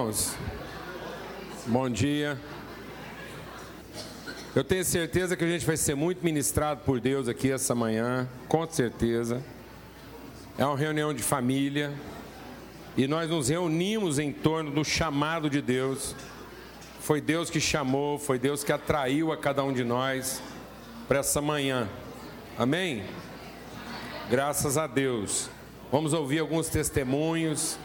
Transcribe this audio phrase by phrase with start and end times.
[0.00, 0.34] irmãos.
[1.66, 2.38] Bom dia.
[4.56, 8.26] Eu tenho certeza que a gente vai ser muito ministrado por Deus aqui essa manhã,
[8.48, 9.44] com certeza.
[10.56, 11.92] É uma reunião de família
[12.96, 16.16] e nós nos reunimos em torno do chamado de Deus.
[17.00, 20.42] Foi Deus que chamou, foi Deus que atraiu a cada um de nós
[21.06, 21.86] para essa manhã.
[22.58, 23.04] Amém?
[24.30, 25.50] Graças a Deus.
[25.92, 27.78] Vamos ouvir alguns testemunhos.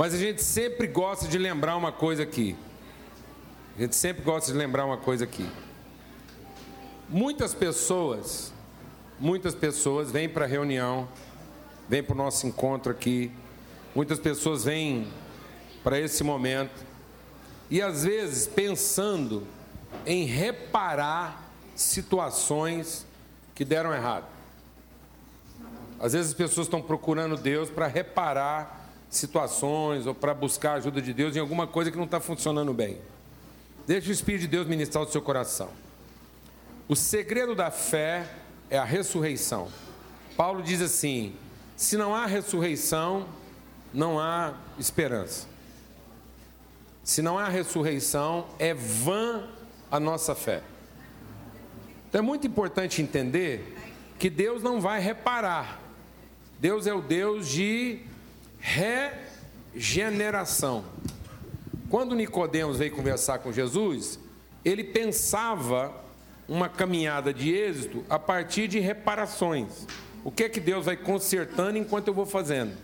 [0.00, 2.56] Mas a gente sempre gosta de lembrar uma coisa aqui.
[3.76, 5.46] A gente sempre gosta de lembrar uma coisa aqui.
[7.06, 8.50] Muitas pessoas,
[9.18, 11.06] muitas pessoas vêm para a reunião,
[11.86, 13.30] vêm para o nosso encontro aqui.
[13.94, 15.06] Muitas pessoas vêm
[15.84, 16.82] para esse momento
[17.68, 19.46] e às vezes pensando
[20.06, 23.04] em reparar situações
[23.54, 24.24] que deram errado.
[26.00, 28.79] Às vezes as pessoas estão procurando Deus para reparar
[29.10, 32.72] situações ou para buscar a ajuda de Deus em alguma coisa que não está funcionando
[32.72, 32.98] bem.
[33.86, 35.68] Deixe o Espírito de Deus ministrar o seu coração.
[36.88, 38.26] O segredo da fé
[38.70, 39.68] é a ressurreição.
[40.36, 41.34] Paulo diz assim:
[41.76, 43.26] se não há ressurreição,
[43.92, 45.48] não há esperança.
[47.02, 49.48] Se não há ressurreição, é vã
[49.90, 50.62] a nossa fé.
[52.08, 53.76] Então é muito importante entender
[54.18, 55.80] que Deus não vai reparar.
[56.60, 58.00] Deus é o Deus de
[58.60, 60.84] regeneração.
[61.88, 64.18] Quando Nicodemos veio conversar com Jesus,
[64.64, 65.92] ele pensava
[66.48, 69.86] uma caminhada de êxito a partir de reparações.
[70.22, 72.76] O que é que Deus vai consertando enquanto eu vou fazendo?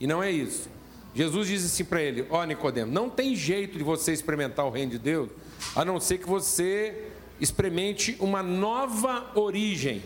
[0.00, 0.68] E não é isso.
[1.14, 4.70] Jesus disse assim para ele: Ó oh, Nicodemo, não tem jeito de você experimentar o
[4.70, 5.30] reino de Deus,
[5.76, 7.08] a não ser que você
[7.40, 10.02] experimente uma nova origem.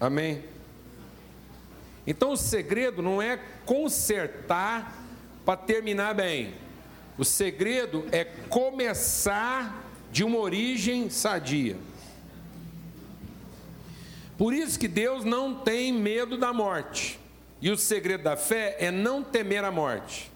[0.00, 0.42] Amém?
[2.06, 5.02] Então o segredo não é consertar
[5.44, 6.54] para terminar bem.
[7.16, 11.76] O segredo é começar de uma origem sadia.
[14.36, 17.18] Por isso que Deus não tem medo da morte.
[17.60, 20.30] E o segredo da fé é não temer a morte.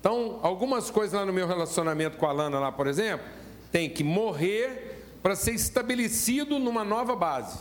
[0.00, 3.26] Então, algumas coisas lá no meu relacionamento com a Lana lá, por exemplo,
[3.70, 7.58] tem que morrer para ser estabelecido numa nova base.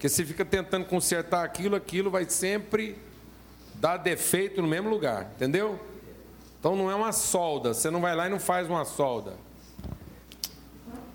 [0.00, 2.96] Porque se fica tentando consertar aquilo, aquilo vai sempre
[3.74, 5.78] dar defeito no mesmo lugar, entendeu?
[6.58, 9.34] Então não é uma solda, você não vai lá e não faz uma solda.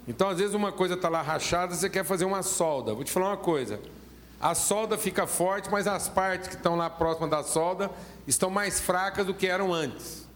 [0.08, 2.94] Então às vezes uma coisa está lá rachada, você quer fazer uma solda.
[2.94, 3.80] Vou te falar uma coisa.
[4.40, 7.90] A solda fica forte, mas as partes que estão lá próximas da solda
[8.28, 10.28] estão mais fracas do que eram antes.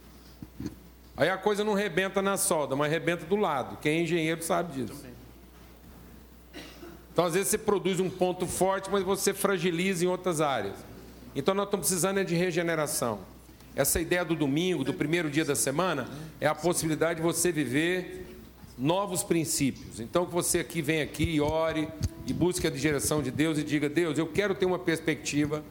[1.15, 3.77] Aí a coisa não rebenta na solda, mas rebenta do lado.
[3.77, 5.08] Quem é engenheiro sabe disso.
[7.19, 10.75] Então, às vezes, você produz um ponto forte, mas você fragiliza em outras áreas.
[11.35, 13.19] Então, nós estamos precisando de regeneração.
[13.75, 16.07] Essa ideia do domingo, do primeiro dia da semana,
[16.39, 18.25] é a possibilidade de você viver
[18.77, 19.99] novos princípios.
[19.99, 21.89] Então, que você aqui venha aqui e ore
[22.25, 25.61] e busque a direção de Deus e diga: Deus, eu quero ter uma perspectiva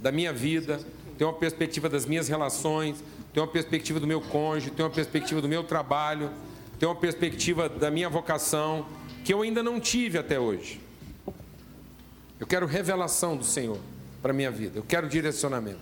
[0.00, 0.78] da minha vida,
[1.18, 5.42] ter uma perspectiva das minhas relações, ter uma perspectiva do meu cônjuge, ter uma perspectiva
[5.42, 6.30] do meu trabalho,
[6.78, 8.86] ter uma perspectiva da minha vocação,
[9.24, 10.83] que eu ainda não tive até hoje.
[12.38, 13.78] Eu quero revelação do Senhor
[14.20, 14.78] para a minha vida.
[14.78, 15.80] Eu quero direcionamento.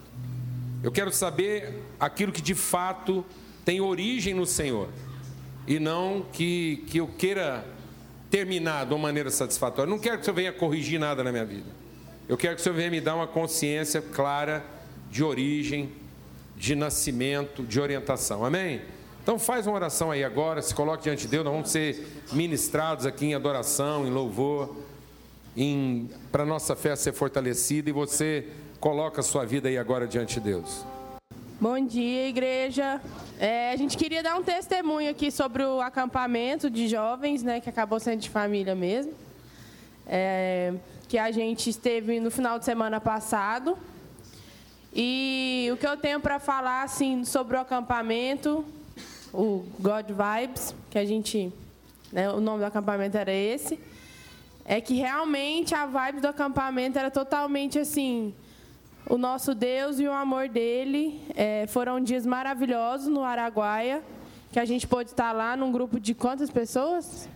[0.82, 3.24] Eu quero saber aquilo que de fato
[3.64, 4.88] tem origem no Senhor.
[5.66, 7.64] E não que, que eu queira
[8.30, 9.88] terminar de uma maneira satisfatória.
[9.88, 11.70] Eu não quero que o Senhor venha corrigir nada na minha vida.
[12.28, 14.64] Eu quero que o Senhor venha me dar uma consciência clara
[15.10, 15.92] de origem,
[16.56, 18.44] de nascimento, de orientação.
[18.44, 18.80] Amém?
[19.22, 23.06] Então faz uma oração aí agora, se coloque diante de Deus, nós vamos ser ministrados
[23.06, 24.76] aqui em adoração, em louvor
[26.32, 28.48] para a nossa fé ser fortalecida e você
[28.80, 30.82] coloca a sua vida aí agora diante de Deus.
[31.60, 33.02] Bom dia, igreja.
[33.38, 37.68] É, a gente queria dar um testemunho aqui sobre o acampamento de jovens, né, que
[37.68, 39.12] acabou sendo de família mesmo.
[40.06, 40.72] É,
[41.06, 43.76] que a gente esteve no final de semana passado.
[44.94, 48.64] E o que eu tenho para falar assim sobre o acampamento,
[49.34, 51.52] o God Vibes, que a gente,
[52.10, 53.78] né, o nome do acampamento era esse
[54.64, 58.34] é que realmente a vibe do acampamento era totalmente assim.
[59.08, 64.02] O nosso Deus e o amor dele é, foram dias maravilhosos no Araguaia,
[64.52, 67.28] que a gente pôde estar lá num grupo de quantas pessoas?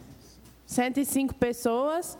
[0.66, 2.16] 105 pessoas.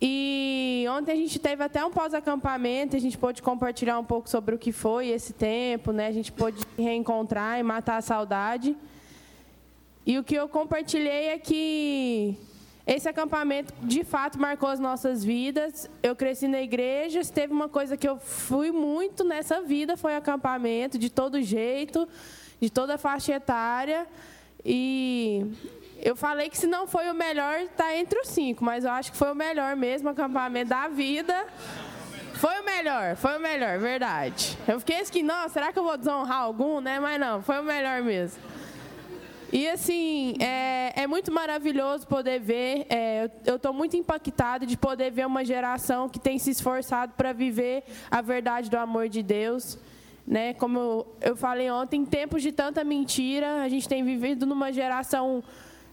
[0.00, 4.54] E ontem a gente teve até um pós-acampamento, a gente pôde compartilhar um pouco sobre
[4.54, 6.08] o que foi esse tempo, né?
[6.08, 8.76] A gente pôde reencontrar e matar a saudade.
[10.04, 12.36] E o que eu compartilhei é que
[12.86, 15.88] esse acampamento de fato marcou as nossas vidas.
[16.02, 20.98] Eu cresci na igreja, teve uma coisa que eu fui muito nessa vida foi acampamento
[20.98, 22.06] de todo jeito,
[22.60, 24.06] de toda faixa etária.
[24.62, 25.46] E
[26.02, 29.12] eu falei que se não foi o melhor, está entre os cinco, mas eu acho
[29.12, 31.46] que foi o melhor mesmo acampamento da vida.
[32.34, 34.58] Foi o melhor, foi o melhor, verdade.
[34.68, 37.00] Eu fiquei assim, não, será que eu vou desonrar algum, né?
[37.00, 38.42] Mas não, foi o melhor mesmo.
[39.52, 45.10] E assim, é, é muito maravilhoso poder ver, é, eu estou muito impactada de poder
[45.10, 49.78] ver uma geração que tem se esforçado para viver a verdade do amor de Deus.
[50.26, 50.54] Né?
[50.54, 55.44] Como eu, falei ontem, em tempos de tanta mentira, a gente tem vivido numa geração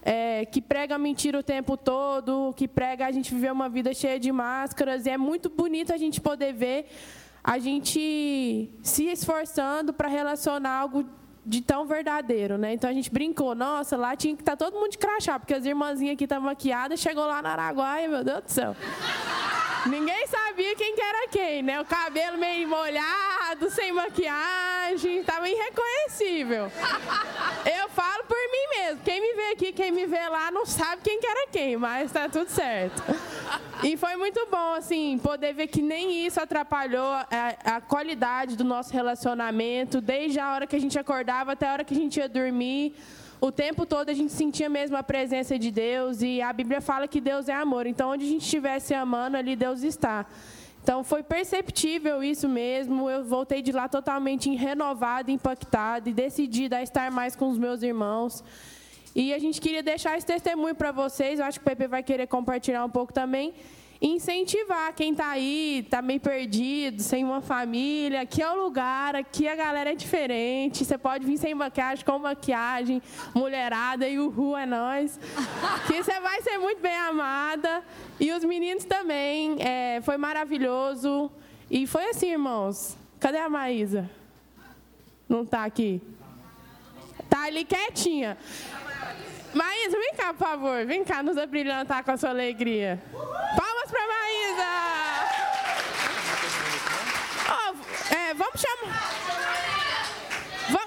[0.02, 4.18] é, que prega mentira o tempo todo, que prega a gente viver uma vida cheia
[4.18, 5.06] de máscaras.
[5.06, 6.86] E é muito bonito a gente poder ver
[7.44, 11.04] a gente se esforçando para relacionar algo
[11.44, 12.72] de tão verdadeiro, né?
[12.72, 15.54] Então a gente brincou, nossa, lá tinha que estar tá todo mundo de crachá, porque
[15.54, 18.76] as irmãzinhas aqui estão maquiadas, chegou lá na Araguaia, meu Deus do céu.
[19.86, 21.80] Ninguém sabia quem que era quem, né?
[21.80, 26.70] O cabelo meio molhado, sem maquiagem, estava irreconhecível.
[27.64, 29.00] Eu falo por mim mesmo.
[29.04, 32.06] Quem me vê aqui, quem me vê lá, não sabe quem que era quem, mas
[32.06, 33.02] está tudo certo.
[33.82, 37.26] E foi muito bom, assim, poder ver que nem isso atrapalhou a,
[37.64, 41.84] a qualidade do nosso relacionamento, desde a hora que a gente acordava até a hora
[41.84, 42.94] que a gente ia dormir
[43.42, 47.08] o tempo todo a gente sentia mesmo a presença de Deus e a Bíblia fala
[47.08, 47.88] que Deus é amor.
[47.88, 50.26] Então, onde a gente estiver se amando, ali Deus está.
[50.80, 53.10] Então, foi perceptível isso mesmo.
[53.10, 57.82] Eu voltei de lá totalmente renovada, impactada e decidida a estar mais com os meus
[57.82, 58.44] irmãos.
[59.12, 61.40] E a gente queria deixar esse testemunho para vocês.
[61.40, 63.52] Eu acho que o Pepe vai querer compartilhar um pouco também
[64.02, 68.22] incentivar quem está aí, está meio perdido, sem uma família.
[68.22, 70.84] Aqui é o lugar, aqui a galera é diferente.
[70.84, 73.00] Você pode vir sem maquiagem, com maquiagem,
[73.32, 75.18] mulherada e o ru é nós.
[75.86, 77.82] Que você vai ser muito bem amada.
[78.18, 79.56] E os meninos também.
[79.60, 81.30] É, foi maravilhoso.
[81.70, 82.96] E foi assim, irmãos.
[83.20, 84.10] Cadê a Maísa?
[85.28, 86.02] Não está aqui?
[87.28, 88.36] Tá ali quietinha.
[89.54, 90.84] Maísa, vem cá, por favor.
[90.86, 93.02] Vem cá nos abrilhantar com a sua alegria.
[93.12, 94.72] Palmas para Maísa!
[97.48, 97.74] Oh,
[98.14, 99.22] é, vamos chamar.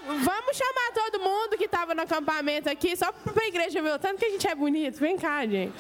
[0.07, 3.99] Vamos chamar todo mundo que estava no acampamento aqui, só para a igreja ver o
[3.99, 4.99] tanto que a gente é bonito.
[4.99, 5.73] Vem cá, gente.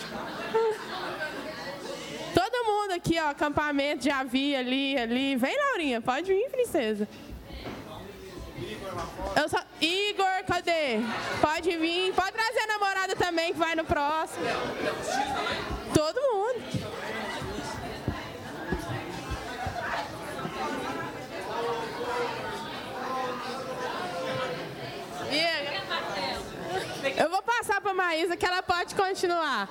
[2.33, 5.35] Todo mundo aqui, ó, acampamento, já vi ali, ali.
[5.35, 7.07] Vem, Laurinha, pode vir, princesa.
[9.35, 9.63] Eu só...
[9.81, 10.99] Igor, cadê?
[11.41, 12.13] Pode vir.
[12.13, 14.45] Pode trazer a namorada também, que vai no próximo.
[15.93, 17.14] Todo mundo.
[27.17, 29.69] Eu vou passar para Maísa que ela pode continuar.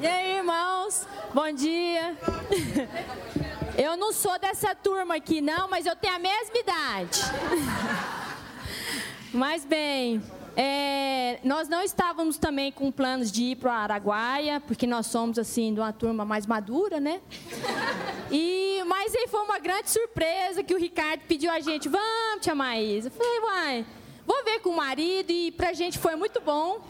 [0.00, 1.06] E aí, irmãos?
[1.32, 2.16] Bom dia.
[3.76, 7.20] Eu não sou dessa turma aqui, não, mas eu tenho a mesma idade.
[9.32, 10.22] mas bem,
[10.56, 15.38] é, nós não estávamos também com planos de ir para o Araguaia, porque nós somos
[15.38, 17.20] assim de uma turma mais madura, né?
[18.30, 22.54] E mas aí foi uma grande surpresa que o Ricardo pediu a gente, vamos, tia
[22.54, 23.08] Maísa.
[23.08, 23.86] Eu falei, uai,
[24.26, 26.80] vou ver com o marido e para a gente foi muito bom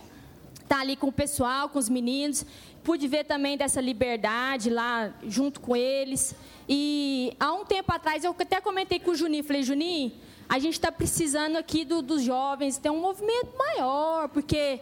[0.55, 2.45] estar tá ali com o pessoal, com os meninos.
[2.85, 6.35] Pude ver também dessa liberdade lá junto com eles.
[6.69, 10.13] E há um tempo atrás, eu até comentei com o Juninho, falei, Juninho,
[10.49, 14.81] a gente está precisando aqui do, dos jovens ter um movimento maior, porque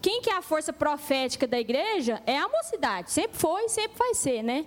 [0.00, 3.12] quem que é a força profética da igreja é a mocidade.
[3.12, 4.64] Sempre foi, sempre vai ser, né?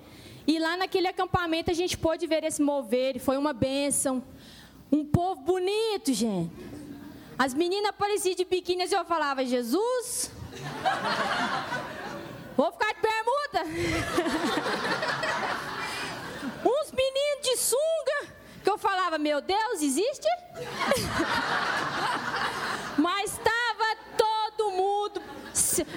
[0.48, 4.24] E lá naquele acampamento a gente pôde ver esse mover, e foi uma bênção.
[4.92, 6.52] Um povo bonito, gente.
[7.38, 10.32] As meninas apareciam de biquíni e eu falava, Jesus,
[12.56, 13.64] vou ficar de bermuda.
[16.66, 18.34] Uns meninos de sunga,
[18.64, 20.28] que eu falava, meu Deus, existe?
[22.98, 25.22] Mas estava todo mundo.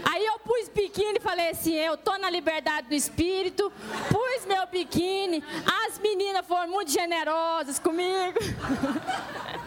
[0.04, 3.72] Aí eu pus biquíni e falei assim: eu tô na liberdade do espírito,
[4.08, 5.42] pus meu biquíni.
[5.86, 8.38] As meninas foram muito generosas comigo.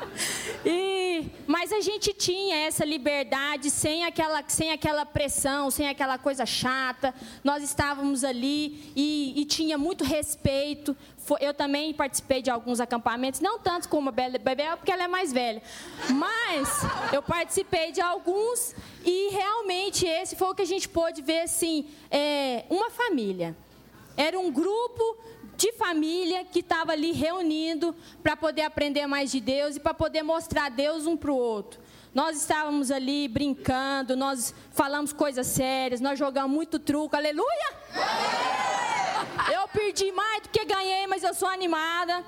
[0.63, 6.45] E, mas a gente tinha essa liberdade sem aquela, sem aquela pressão, sem aquela coisa
[6.45, 7.15] chata.
[7.43, 10.95] Nós estávamos ali e, e tinha muito respeito.
[11.40, 15.32] Eu também participei de alguns acampamentos, não tanto como a Bebel, porque ela é mais
[15.32, 15.62] velha.
[16.10, 16.70] Mas
[17.13, 18.75] eu participei de alguns
[19.06, 23.56] e realmente esse foi o que a gente pôde ver assim, é, uma família.
[24.18, 25.18] Era um grupo
[25.56, 30.24] de família que estava ali reunindo para poder aprender mais de Deus e para poder
[30.24, 31.80] mostrar Deus um para o outro.
[32.13, 37.74] Nós estávamos ali brincando, nós falamos coisas sérias, nós jogamos muito truco, aleluia!
[39.53, 42.24] Eu perdi mais do que ganhei, mas eu sou animada.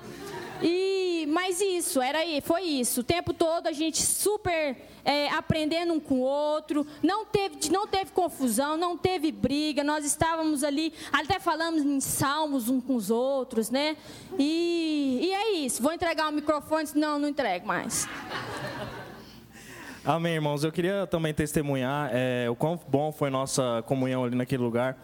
[0.61, 3.01] E, mas isso, era aí, foi isso.
[3.01, 6.87] O tempo todo a gente super é, aprendendo um com o outro.
[7.01, 9.83] Não teve, não teve confusão, não teve briga.
[9.83, 13.97] Nós estávamos ali, até falamos em salmos uns com os outros, né?
[14.39, 15.83] E, e é isso.
[15.83, 18.07] Vou entregar o microfone, senão não entrego mais.
[20.05, 20.65] Amém, irmãos.
[20.65, 24.97] Eu queria também testemunhar é, o quão bom foi nossa comunhão ali naquele lugar.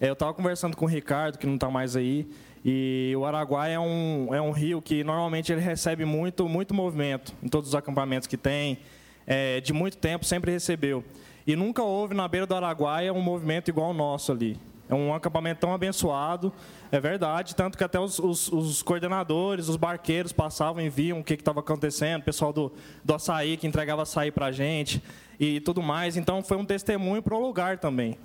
[0.00, 2.24] É, eu estava conversando com o Ricardo, que não está mais aí,
[2.64, 7.34] e o Araguaia é um, é um rio que normalmente ele recebe muito, muito movimento
[7.42, 8.78] em todos os acampamentos que tem.
[9.26, 11.02] É, de muito tempo sempre recebeu.
[11.44, 14.56] E nunca houve na beira do Araguaia um movimento igual ao nosso ali.
[14.88, 16.52] É um acampamento tão abençoado,
[16.92, 21.24] é verdade, tanto que até os, os, os coordenadores, os barqueiros passavam e viam o
[21.24, 22.70] que estava acontecendo, o pessoal do,
[23.02, 25.02] do açaí que entregava açaí para a gente
[25.40, 26.16] e tudo mais.
[26.16, 28.18] Então foi um testemunho para o lugar também.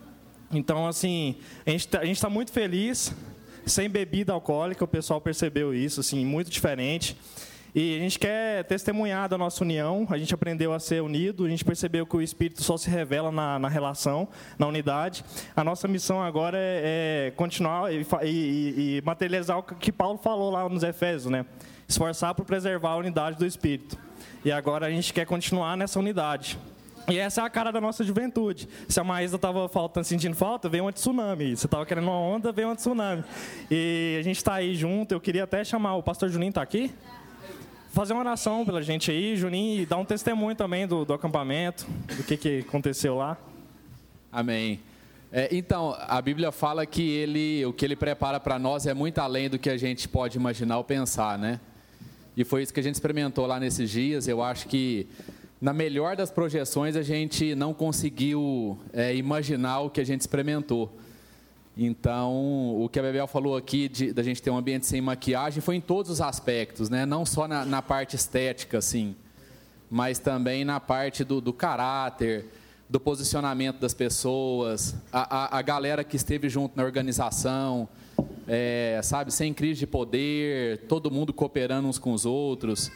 [0.51, 1.35] Então, assim,
[1.65, 3.13] a gente está tá muito feliz
[3.65, 7.15] sem bebida alcoólica, o pessoal percebeu isso, assim, muito diferente.
[7.73, 11.49] E a gente quer testemunhar da nossa união, a gente aprendeu a ser unido, a
[11.49, 15.23] gente percebeu que o Espírito só se revela na, na relação, na unidade.
[15.55, 20.51] A nossa missão agora é, é continuar e, e, e, materializar o que Paulo falou
[20.51, 21.45] lá nos Efésios, né?
[21.87, 23.97] Esforçar por preservar a unidade do Espírito.
[24.43, 26.57] E agora a gente quer continuar nessa unidade.
[27.07, 28.69] E essa é a cara da nossa juventude.
[28.87, 31.57] Se a Maísa estava faltando, sentindo falta, veio um tsunami.
[31.57, 33.23] Se estava querendo uma onda, veio um tsunami.
[33.69, 35.11] E a gente está aí junto.
[35.11, 36.93] Eu queria até chamar o pastor Juninho, está aqui?
[37.91, 41.87] Fazer uma oração pela gente aí, Juninho, e dar um testemunho também do, do acampamento,
[42.15, 43.35] do que, que aconteceu lá.
[44.31, 44.79] Amém.
[45.31, 49.17] É, então, a Bíblia fala que ele, o que ele prepara para nós é muito
[49.17, 51.59] além do que a gente pode imaginar ou pensar, né?
[52.37, 54.27] E foi isso que a gente experimentou lá nesses dias.
[54.27, 55.07] Eu acho que
[55.59, 60.95] na melhor das projeções, a gente não conseguiu é, imaginar o que a gente experimentou.
[61.81, 65.61] Então, o que a Bebel falou aqui de, da gente ter um ambiente sem maquiagem
[65.61, 67.05] foi em todos os aspectos, né?
[67.05, 69.15] não só na, na parte estética, assim,
[69.89, 72.47] mas também na parte do, do caráter,
[72.89, 77.87] do posicionamento das pessoas, a, a, a, galera que esteve junto na organização,
[78.45, 82.91] é, sabe, sem crise de poder, todo mundo cooperando uns com os outros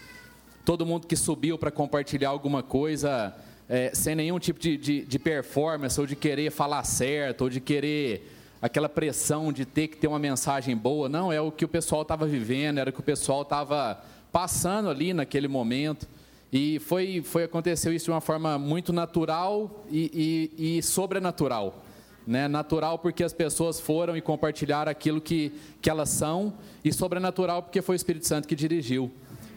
[0.65, 3.35] todo mundo que subiu para compartilhar alguma coisa
[3.67, 7.59] é, sem nenhum tipo de, de, de, performance, ou de querer falar certo, ou de
[7.59, 8.32] querer
[8.63, 11.09] aquela pressão de ter que ter uma mensagem boa.
[11.09, 14.01] Não, é o que o pessoal estava vivendo, era o que o pessoal estava
[14.31, 16.07] passando ali naquele momento.
[16.49, 21.83] E foi, foi aconteceu isso de uma forma muito natural e, e, e sobrenatural.
[22.25, 22.47] Né?
[22.47, 25.51] Natural porque as pessoas foram e compartilharam aquilo que,
[25.81, 26.53] que elas são,
[26.85, 29.11] e sobrenatural porque foi o Espírito Santo que dirigiu.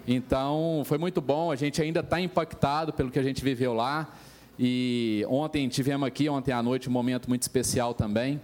[0.04, 1.52] Então, foi muito bom.
[1.52, 4.12] A gente ainda está impactado pelo que a gente viveu lá.
[4.58, 8.40] E ontem tivemos aqui, ontem à noite, um momento muito especial também.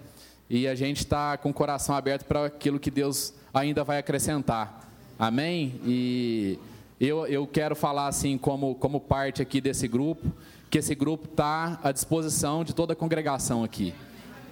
[0.55, 4.87] E a gente está com o coração aberto para aquilo que Deus ainda vai acrescentar.
[5.19, 5.81] Amém?
[5.83, 6.59] E
[7.01, 10.31] eu, eu quero falar assim, como, como parte aqui desse grupo,
[10.69, 13.95] que esse grupo está à disposição de toda a congregação aqui,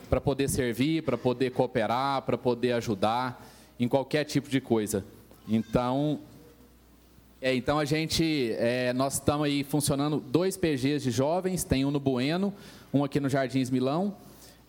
[0.09, 3.47] para poder servir, para poder cooperar, para poder ajudar
[3.79, 5.05] em qualquer tipo de coisa.
[5.47, 6.21] Então,
[7.43, 11.91] é, então a gente, é, nós estamos aí funcionando dois PGs de jovens, tem um
[11.91, 12.55] no Bueno,
[12.91, 14.17] um aqui no Jardins Milão.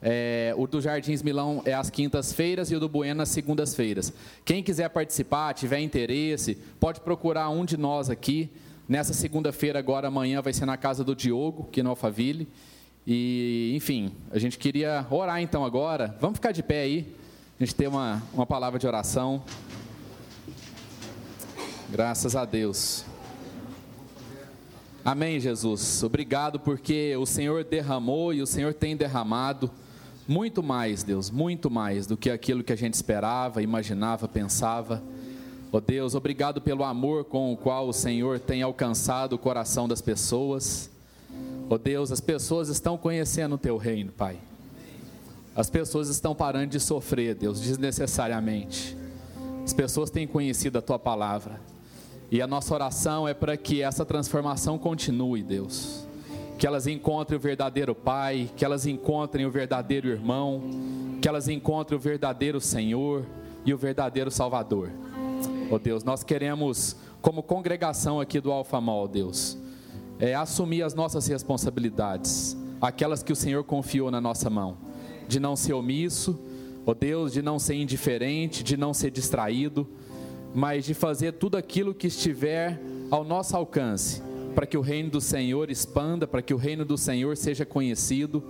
[0.04, 4.12] É, o do Jardins Milão é às quintas-feiras e o do Bueno às segundas-feiras.
[4.44, 8.50] Quem quiser participar, tiver interesse, pode procurar um de nós aqui.
[8.90, 12.48] Nessa segunda-feira, agora amanhã, vai ser na casa do Diogo, aqui no Alphaville.
[13.06, 16.16] E, enfim, a gente queria orar então agora.
[16.20, 17.16] Vamos ficar de pé aí.
[17.60, 19.44] A gente tem uma, uma palavra de oração.
[21.90, 23.06] Graças a Deus.
[25.06, 26.04] Amém, Jesus.
[26.04, 29.70] Obrigado porque o Senhor derramou e o Senhor tem derramado
[30.32, 35.04] muito mais, Deus, muito mais do que aquilo que a gente esperava, imaginava, pensava.
[35.74, 39.90] Ó oh, Deus, obrigado pelo amor com o qual o Senhor tem alcançado o coração
[39.90, 40.90] das pessoas.
[41.70, 44.38] Ó oh, Deus, as pessoas estão conhecendo o teu reino, Pai.
[45.54, 48.96] As pessoas estão parando de sofrer, Deus, desnecessariamente.
[49.66, 51.60] As pessoas têm conhecido a tua palavra.
[52.32, 56.08] E a nossa oração é para que essa transformação continue, Deus.
[56.62, 60.62] Que elas encontrem o verdadeiro Pai, que elas encontrem o verdadeiro irmão,
[61.20, 63.26] que elas encontrem o verdadeiro Senhor
[63.66, 64.92] e o verdadeiro Salvador.
[65.72, 69.58] Ó oh Deus, nós queremos, como congregação aqui do Alfamol, Deus,
[70.20, 74.78] é, assumir as nossas responsabilidades, aquelas que o Senhor confiou na nossa mão,
[75.28, 76.40] de não ser omisso,
[76.86, 79.90] ó oh Deus, de não ser indiferente, de não ser distraído,
[80.54, 84.22] mas de fazer tudo aquilo que estiver ao nosso alcance
[84.54, 88.44] para que o reino do Senhor expanda, para que o reino do Senhor seja conhecido,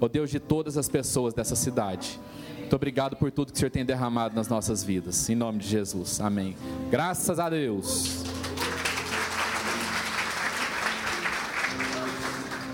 [0.00, 2.20] ó Deus de todas as pessoas dessa cidade.
[2.58, 5.28] Muito obrigado por tudo que o Senhor tem derramado nas nossas vidas.
[5.28, 6.20] Em nome de Jesus.
[6.20, 6.56] Amém.
[6.90, 8.24] Graças a Deus.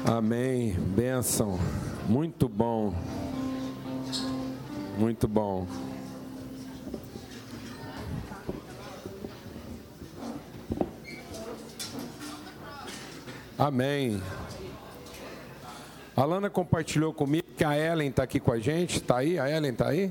[0.05, 0.73] Amém.
[0.73, 1.59] Bênção.
[2.09, 2.95] Muito bom.
[4.99, 5.67] Muito bom.
[13.61, 14.23] Amém.
[16.17, 18.97] A Lana compartilhou comigo que a Ellen está aqui com a gente.
[18.97, 19.38] Está aí?
[19.38, 20.11] A Ellen está aí?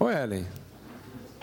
[0.00, 0.46] Ô Ellen,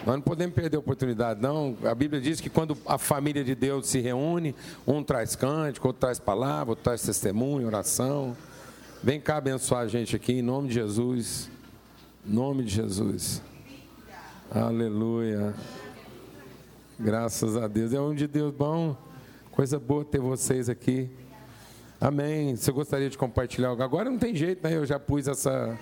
[0.03, 1.77] nós não podemos perder a oportunidade, não.
[1.83, 4.55] A Bíblia diz que quando a família de Deus se reúne,
[4.87, 8.35] um traz cântico, outro traz palavra, outro traz testemunho, oração.
[9.03, 11.47] Vem cá abençoar a gente aqui, em nome de Jesus.
[12.25, 13.39] Em nome de Jesus.
[14.49, 15.53] Aleluia.
[16.99, 17.93] Graças a Deus.
[17.93, 18.97] É um de Deus bom.
[19.53, 21.11] Coisa boa ter vocês aqui.
[22.01, 22.55] Amém.
[22.55, 23.83] Você gostaria de compartilhar algo?
[23.83, 24.75] Agora não tem jeito, né?
[24.75, 25.77] Eu já pus essa,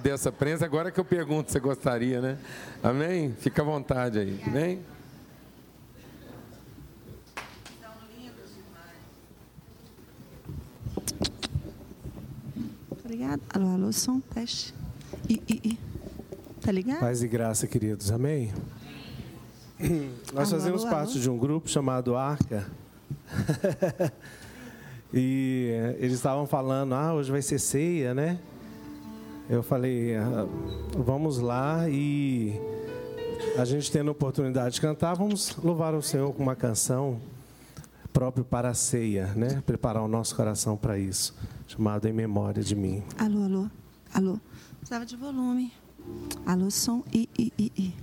[0.00, 2.38] dessa prensa, agora que eu pergunto se você gostaria, né?
[2.80, 3.34] Amém?
[3.40, 4.40] Fica à vontade aí.
[4.46, 4.80] Amém?
[12.92, 13.42] Obrigada.
[13.52, 14.72] Alô, alô, som, teste.
[15.28, 15.78] I, I, I.
[16.60, 17.00] Tá ligado?
[17.00, 18.12] Paz e graça, queridos.
[18.12, 18.52] Amém?
[20.32, 21.20] Nós Alô, fazemos alô, parte alô.
[21.20, 22.70] de um grupo chamado Arca.
[25.12, 28.38] e eh, eles estavam falando, ah, hoje vai ser ceia, né?
[29.48, 30.46] Eu falei, ah,
[30.96, 32.60] vamos lá e
[33.58, 37.20] a gente tendo a oportunidade de cantar, vamos louvar o Senhor com uma canção
[38.12, 39.62] própria para a ceia, né?
[39.66, 41.34] Preparar o nosso coração para isso,
[41.66, 43.02] chamado Em Memória de Mim.
[43.18, 43.70] Alô, alô,
[44.12, 44.40] alô.
[44.78, 45.72] Precisava de volume.
[46.46, 47.02] Alô, som.
[47.12, 47.94] I, I, I, I.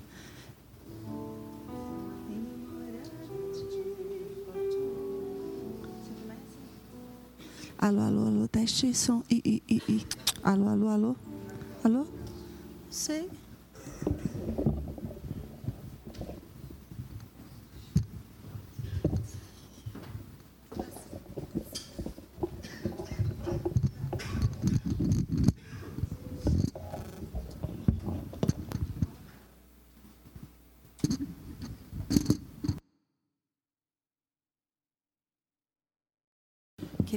[7.79, 9.23] Alô, alô, alô, teste, som.
[9.29, 10.05] I, I, I, I.
[10.43, 11.15] Alô, alô, alô.
[11.83, 12.07] Alô?
[12.89, 13.29] Sei.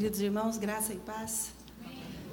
[0.00, 1.50] Queridos irmãos, graça e paz.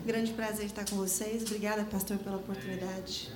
[0.06, 1.44] Grande prazer estar com vocês.
[1.44, 3.30] Obrigada, pastor, pela oportunidade.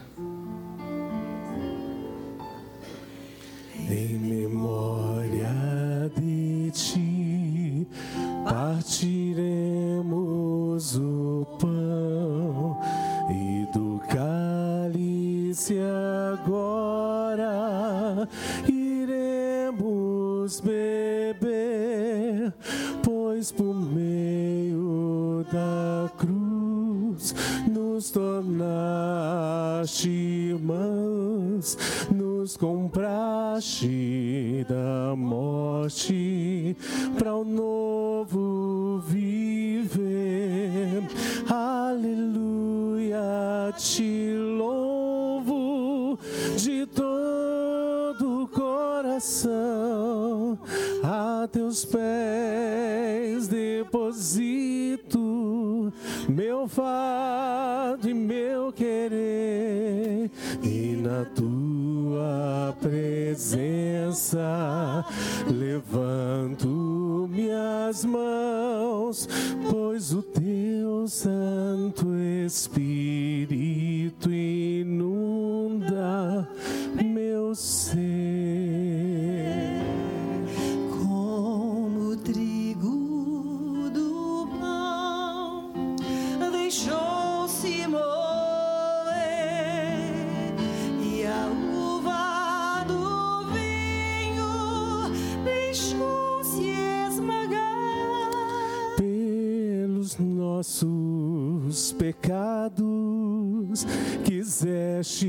[100.61, 103.83] Nossos pecados
[104.23, 105.25] quisestes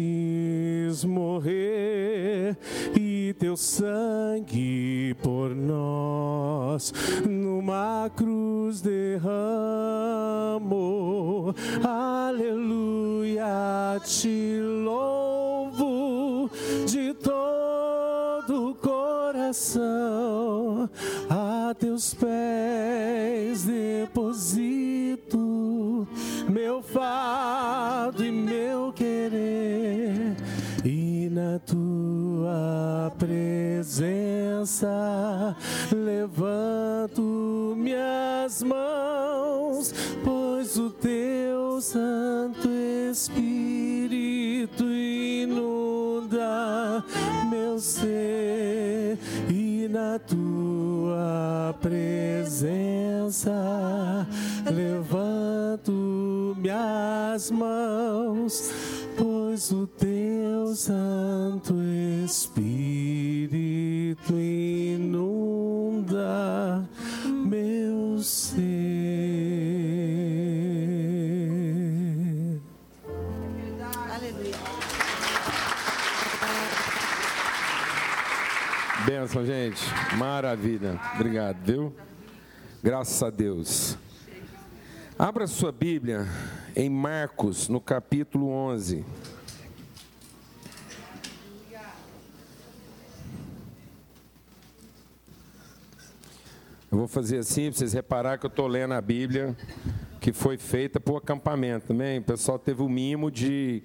[1.04, 2.54] morrer
[2.94, 6.92] e teu sangue por nós
[7.26, 9.22] numa cruz derramou.
[11.82, 13.48] Aleluia,
[14.04, 16.50] te louvo
[16.86, 19.80] de todo o coração
[21.30, 24.81] a teus pés deposito
[28.18, 30.36] e meu querer.
[30.84, 35.56] E na tua presença presença,
[35.90, 39.92] levanto minhas mãos,
[40.24, 42.68] pois o teu Santo
[43.10, 47.02] Espírito inunda
[47.50, 49.18] meu ser.
[49.50, 53.50] E na tua presença
[54.70, 55.31] levanto
[56.62, 58.70] minhas mãos,
[59.18, 61.74] pois o teu Santo
[62.24, 62.72] Espírito
[64.32, 65.28] inunda
[67.26, 68.62] meu ser.
[74.14, 74.54] Aleluia.
[79.04, 79.82] Benção, gente.
[80.16, 81.00] Maravilha.
[81.16, 81.92] Obrigado, viu?
[82.80, 83.98] Graças a Deus.
[85.22, 86.26] Abra sua Bíblia
[86.74, 89.04] em Marcos, no capítulo 11.
[96.90, 99.56] Eu vou fazer assim para vocês reparar que eu estou lendo a Bíblia
[100.20, 102.18] que foi feita para o acampamento também.
[102.18, 103.80] O pessoal teve o mimo de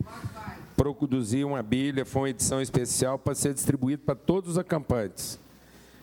[0.76, 5.40] produzir uma Bíblia, foi uma edição especial para ser distribuída para todos os acampantes.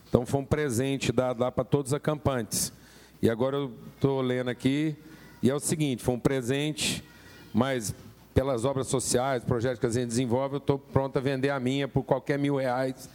[0.08, 2.72] Então foi um presente dado lá para todos os acampantes.
[3.20, 4.96] E agora eu estou lendo aqui,
[5.44, 7.04] e é o seguinte, foi um presente,
[7.52, 7.94] mas
[8.32, 11.86] pelas obras sociais, projetos que a gente desenvolve, eu estou pronto a vender a minha
[11.86, 13.10] por qualquer mil reais.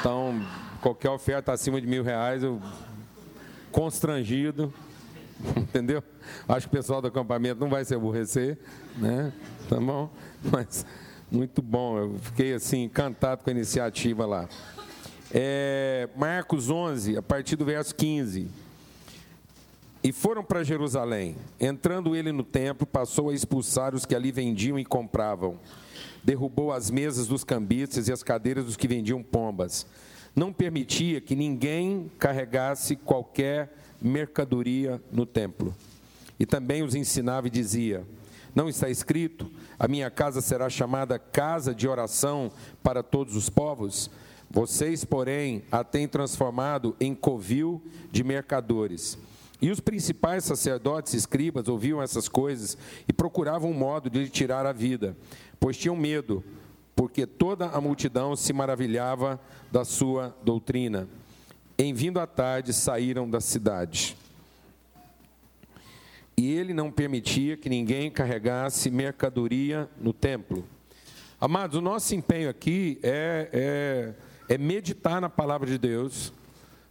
[0.00, 0.44] Então,
[0.82, 2.60] qualquer oferta acima de mil reais, eu
[3.70, 4.74] constrangido,
[5.56, 6.02] entendeu?
[6.48, 8.58] Acho que o pessoal do acampamento não vai se aborrecer,
[8.96, 9.32] né?
[9.68, 10.10] Tá bom?
[10.42, 10.84] Mas
[11.30, 14.48] muito bom, eu fiquei assim encantado com a iniciativa lá.
[15.32, 18.48] É, Marcos 11, a partir do verso 15.
[20.02, 21.36] E foram para Jerusalém.
[21.58, 25.58] Entrando ele no templo, passou a expulsar os que ali vendiam e compravam.
[26.24, 29.86] Derrubou as mesas dos cambistas e as cadeiras dos que vendiam pombas.
[30.34, 35.74] Não permitia que ninguém carregasse qualquer mercadoria no templo.
[36.38, 38.02] E também os ensinava e dizia:
[38.54, 42.50] Não está escrito: A minha casa será chamada casa de oração
[42.82, 44.10] para todos os povos?
[44.50, 49.18] Vocês, porém, a têm transformado em covil de mercadores.
[49.62, 54.28] E os principais sacerdotes e escribas ouviam essas coisas e procuravam um modo de lhe
[54.28, 55.16] tirar a vida,
[55.58, 56.42] pois tinham medo,
[56.96, 59.38] porque toda a multidão se maravilhava
[59.70, 61.08] da sua doutrina.
[61.78, 64.16] Em vindo à tarde, saíram da cidade.
[66.36, 70.64] E ele não permitia que ninguém carregasse mercadoria no templo.
[71.38, 74.14] Amados, o nosso empenho aqui é,
[74.48, 76.32] é, é meditar na palavra de Deus,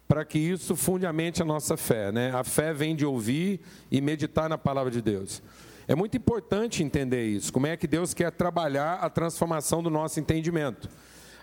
[0.09, 2.11] para que isso fundamente a nossa fé.
[2.11, 2.31] Né?
[2.31, 5.39] A fé vem de ouvir e meditar na palavra de Deus.
[5.87, 10.19] É muito importante entender isso, como é que Deus quer trabalhar a transformação do nosso
[10.19, 10.89] entendimento.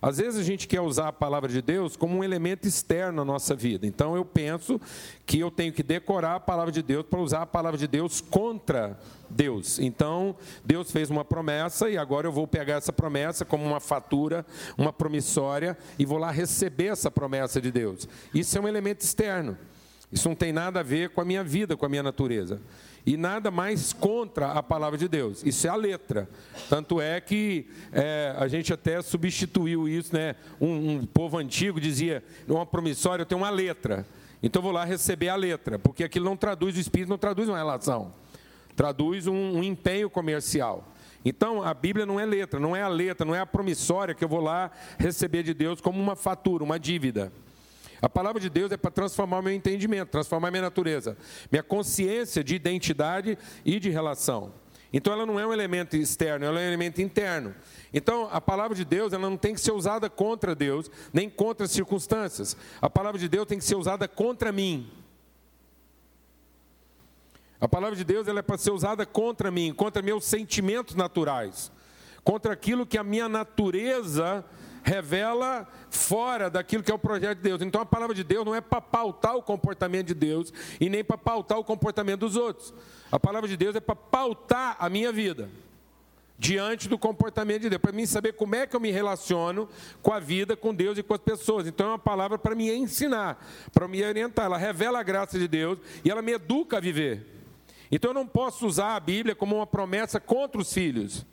[0.07, 3.25] Às vezes a gente quer usar a palavra de Deus como um elemento externo à
[3.25, 3.89] nossa vida.
[3.89, 4.81] Então eu penso
[5.27, 8.21] que eu tenho que decorar a palavra de Deus para usar a palavra de Deus
[8.21, 8.97] contra
[9.29, 9.81] Deus.
[9.81, 14.47] Então Deus fez uma promessa e agora eu vou pegar essa promessa como uma fatura,
[14.79, 18.09] uma promissória e vou lá receber essa promessa de Deus.
[18.33, 19.59] Isso é um elemento externo.
[20.13, 22.61] Isso não tem nada a ver com a minha vida, com a minha natureza.
[23.07, 25.45] E nada mais contra a palavra de Deus.
[25.45, 26.29] Isso é a letra.
[26.69, 30.35] Tanto é que é, a gente até substituiu isso, né?
[30.61, 34.05] Um, um povo antigo dizia, numa promissória tenho uma letra.
[34.43, 37.57] Então vou lá receber a letra, porque aquilo não traduz o espírito, não traduz uma
[37.57, 38.13] relação.
[38.75, 40.93] Traduz um, um empenho comercial.
[41.25, 44.23] Então, a Bíblia não é letra, não é a letra, não é a promissória que
[44.23, 47.33] eu vou lá receber de Deus como uma fatura, uma dívida.
[48.07, 51.17] A palavra de Deus é para transformar meu entendimento, transformar minha natureza,
[51.51, 54.55] minha consciência de identidade e de relação.
[54.93, 57.53] Então ela não é um elemento externo, ela é um elemento interno.
[57.93, 61.67] Então a palavra de Deus ela não tem que ser usada contra Deus, nem contra
[61.67, 62.57] as circunstâncias.
[62.81, 64.89] A palavra de Deus tem que ser usada contra mim.
[67.61, 71.73] A palavra de Deus ela é para ser usada contra mim, contra meus sentimentos naturais,
[72.23, 74.45] contra aquilo que a minha natureza
[74.87, 77.61] revela fora daquilo que é o projeto de Deus.
[77.61, 81.03] Então a palavra de Deus não é para pautar o comportamento de Deus e nem
[81.03, 82.73] para pautar o comportamento dos outros.
[83.11, 85.51] A palavra de Deus é para pautar a minha vida
[86.39, 89.69] diante do comportamento de Deus, para mim saber como é que eu me relaciono
[90.03, 91.67] com a vida, com Deus e com as pessoas.
[91.67, 94.45] Então é uma palavra para me ensinar, para me orientar.
[94.45, 97.27] Ela revela a graça de Deus e ela me educa a viver.
[97.91, 101.27] Então eu não posso usar a Bíblia como uma promessa contra os filhos.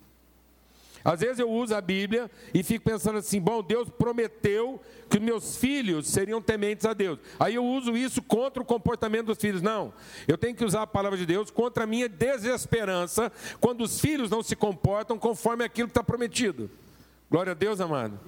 [1.04, 5.58] Às vezes eu uso a Bíblia e fico pensando assim: bom, Deus prometeu que meus
[5.58, 7.20] filhos seriam tementes a Deus.
[7.40, 9.62] Aí eu uso isso contra o comportamento dos filhos.
[9.62, 9.94] Não,
[10.28, 14.30] eu tenho que usar a palavra de Deus contra a minha desesperança quando os filhos
[14.30, 16.70] não se comportam conforme aquilo que está prometido.
[17.30, 18.20] Glória a Deus, amado.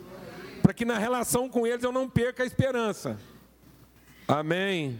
[0.61, 3.19] para que na relação com eles eu não perca a esperança.
[4.27, 4.99] Amém.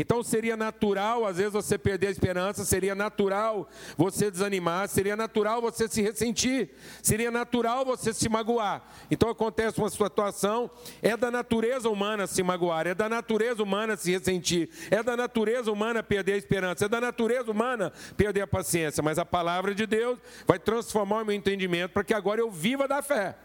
[0.00, 5.60] Então seria natural, às vezes, você perder a esperança, seria natural você desanimar, seria natural
[5.60, 6.70] você se ressentir,
[7.02, 8.82] seria natural você se magoar.
[9.10, 10.70] Então acontece uma situação,
[11.02, 15.70] é da natureza humana se magoar, é da natureza humana se ressentir, é da natureza
[15.70, 19.84] humana perder a esperança, é da natureza humana perder a paciência, mas a palavra de
[19.84, 23.36] Deus vai transformar o meu entendimento para que agora eu viva da fé.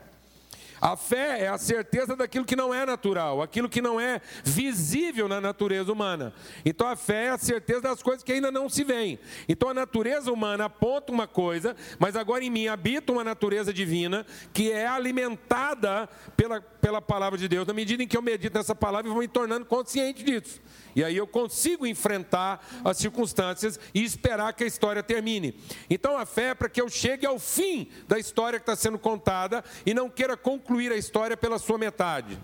[0.82, 5.28] A fé é a certeza daquilo que não é natural, aquilo que não é visível
[5.28, 6.34] na natureza humana.
[6.66, 9.20] Então a fé é a certeza das coisas que ainda não se veem.
[9.48, 14.26] Então a natureza humana aponta uma coisa, mas agora em mim habita uma natureza divina
[14.54, 17.68] que é alimentada pela, pela palavra de Deus.
[17.68, 20.62] Na medida em que eu medito nessa palavra, eu vou me tornando consciente disso.
[20.96, 25.60] E aí eu consigo enfrentar as circunstâncias e esperar que a história termine.
[25.90, 28.98] Então a fé é para que eu chegue ao fim da história que está sendo
[28.98, 32.40] contada e não queira concluir a história pela sua metade.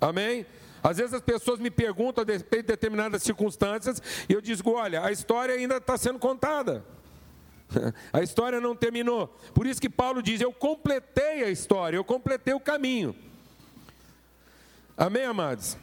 [0.00, 0.46] Amém?
[0.82, 5.04] Às vezes as pessoas me perguntam a respeito de determinadas circunstâncias e eu digo: olha,
[5.04, 6.84] a história ainda está sendo contada.
[8.12, 9.28] A história não terminou.
[9.54, 13.16] Por isso que Paulo diz: eu completei a história, eu completei o caminho.
[14.96, 15.78] Amém, amados?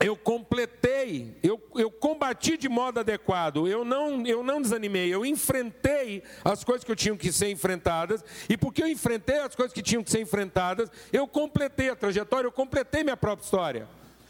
[0.00, 6.22] Eu completei, eu, eu combati de modo adequado, eu não, eu não desanimei, eu enfrentei
[6.42, 9.82] as coisas que eu tinha que ser enfrentadas, e porque eu enfrentei as coisas que
[9.82, 13.88] tinham que ser enfrentadas, eu completei a trajetória, eu completei minha própria história.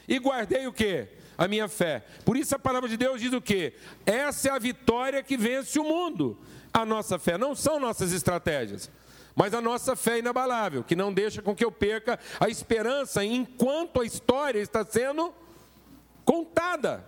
[0.09, 1.07] E guardei o quê?
[1.39, 2.05] A minha fé.
[2.25, 3.75] Por isso a palavra de Deus diz o quê?
[4.05, 6.37] Essa é a vitória que vence o mundo.
[6.73, 8.91] A nossa fé não são nossas estratégias
[9.33, 14.01] mas a nossa fé inabalável, que não deixa com que eu perca a esperança enquanto
[14.01, 15.33] a história está sendo
[16.31, 17.05] contada.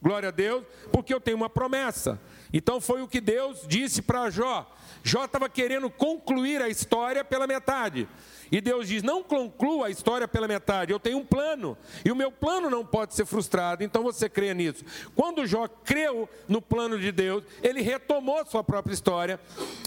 [0.00, 2.18] Glória a Deus, porque eu tenho uma promessa.
[2.52, 4.72] Então foi o que Deus disse para Jó.
[5.02, 8.08] Jó estava querendo concluir a história pela metade.
[8.50, 11.76] E Deus diz: Não conclua a história pela metade, eu tenho um plano.
[12.04, 14.84] E o meu plano não pode ser frustrado, então você crê nisso.
[15.16, 19.38] Quando Jó creu no plano de Deus, ele retomou sua própria história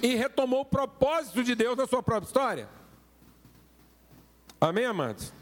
[0.01, 2.69] e retomou o propósito de Deus na sua própria história.
[4.61, 5.33] Amém, amados?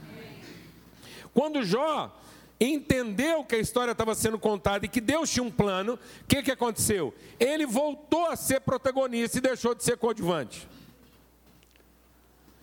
[1.34, 2.22] Quando Jó
[2.62, 6.44] entendeu que a história estava sendo contada e que Deus tinha um plano, o que,
[6.44, 7.14] que aconteceu?
[7.40, 10.68] Ele voltou a ser protagonista e deixou de ser coadjuvante.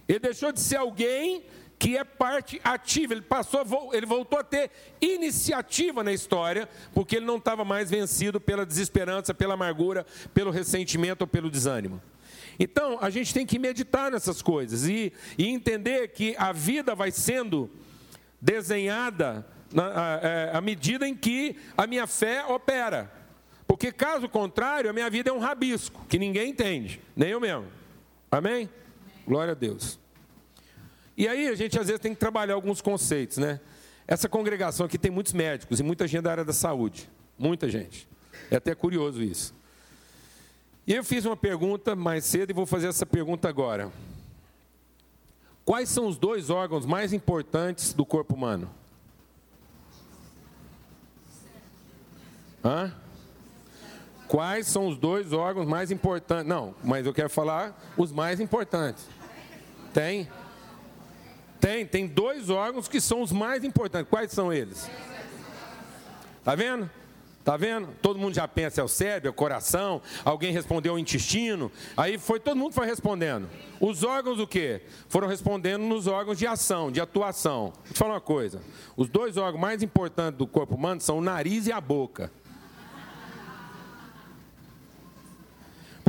[0.07, 1.43] Ele deixou de ser alguém
[1.79, 3.13] que é parte ativa.
[3.13, 8.41] Ele passou, ele voltou a ter iniciativa na história, porque ele não estava mais vencido
[8.41, 12.01] pela desesperança, pela amargura, pelo ressentimento ou pelo desânimo.
[12.59, 17.11] Então, a gente tem que meditar nessas coisas e, e entender que a vida vai
[17.11, 17.71] sendo
[18.41, 19.47] desenhada
[20.53, 23.13] à medida em que a minha fé opera.
[23.67, 27.67] Porque caso contrário, a minha vida é um rabisco, que ninguém entende, nem eu mesmo.
[28.31, 28.69] Amém?
[29.27, 29.99] Glória a Deus.
[31.17, 33.61] E aí a gente às vezes tem que trabalhar alguns conceitos, né?
[34.07, 37.11] Essa congregação aqui tem muitos médicos e muita gente da área da saúde.
[37.39, 38.09] Muita gente.
[38.51, 39.55] É até curioso isso.
[40.87, 43.93] E eu fiz uma pergunta mais cedo e vou fazer essa pergunta agora.
[45.63, 48.71] Quais são os dois órgãos mais importantes do corpo humano?
[52.69, 52.93] Hã?
[54.27, 56.47] Quais são os dois órgãos mais importantes?
[56.47, 59.07] Não, mas eu quero falar os mais importantes.
[59.95, 60.29] Tem?
[61.59, 64.11] Tem, tem dois órgãos que são os mais importantes.
[64.11, 64.89] Quais são eles?
[66.45, 66.91] Tá vendo?
[67.43, 67.89] Tá vendo?
[68.03, 70.03] Todo mundo já pensa é o cérebro, é o coração.
[70.23, 71.73] Alguém respondeu o intestino.
[71.97, 73.49] Aí foi todo mundo foi respondendo.
[73.81, 74.83] Os órgãos o quê?
[75.09, 77.73] Foram respondendo nos órgãos de ação, de atuação.
[77.85, 78.61] Vou te falar uma coisa.
[78.95, 82.31] Os dois órgãos mais importantes do corpo humano são o nariz e a boca.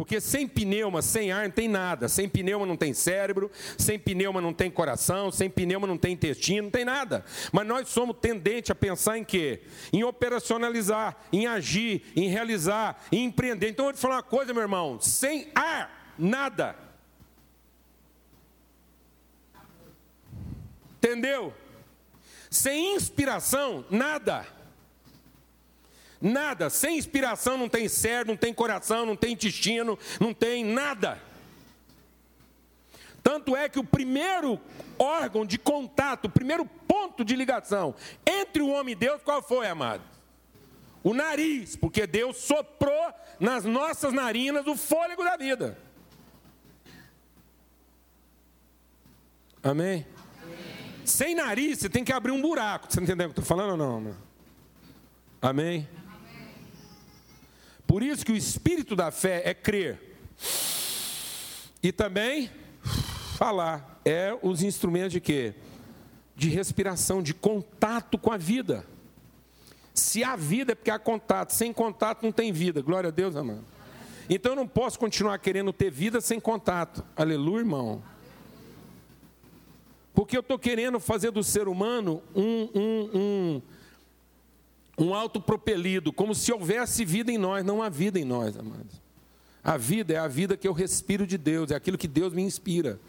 [0.10, 2.10] Porque sem pneuma, sem ar, não tem nada.
[2.10, 6.64] Sem pneuma não tem cérebro, sem pneuma não tem coração, sem pneuma não tem intestino,
[6.64, 7.24] não tem nada.
[7.52, 9.62] Mas nós somos tendentes a pensar em quê?
[9.94, 13.70] Em operacionalizar, em agir, em realizar, em empreender.
[13.70, 16.76] Então eu vou te falar uma coisa, meu irmão: sem ar, nada.
[20.98, 21.54] Entendeu?
[22.50, 24.59] Sem inspiração, nada.
[26.22, 31.22] Nada, sem inspiração não tem cérebro, não tem coração, não tem intestino, não tem nada.
[33.24, 34.60] Tanto é que o primeiro
[34.98, 39.68] órgão de contato, o primeiro ponto de ligação entre o homem e Deus, qual foi,
[39.68, 40.04] amado?
[41.04, 45.78] O nariz, porque Deus soprou nas nossas narinas o fôlego da vida.
[49.64, 50.06] Amém?
[50.44, 51.06] Amém.
[51.06, 52.88] Sem nariz, você tem que abrir um buraco.
[52.90, 54.16] Você entendeu o que eu estou falando ou não?
[55.42, 55.88] Amém?
[57.90, 60.00] Por isso que o espírito da fé é crer.
[61.82, 62.48] E também
[63.36, 64.00] falar.
[64.06, 65.56] É os instrumentos de quê?
[66.36, 68.86] De respiração, de contato com a vida.
[69.92, 71.50] Se há vida é porque há contato.
[71.52, 72.80] Sem contato não tem vida.
[72.80, 73.66] Glória a Deus, amado.
[74.30, 77.04] Então eu não posso continuar querendo ter vida sem contato.
[77.16, 78.04] Aleluia, irmão.
[80.14, 83.62] Porque eu estou querendo fazer do ser humano um, um, um,
[85.00, 87.64] um autopropelido, como se houvesse vida em nós.
[87.64, 89.02] Não há vida em nós, amados.
[89.64, 92.42] A vida é a vida que eu respiro de Deus, é aquilo que Deus me
[92.42, 93.00] inspira.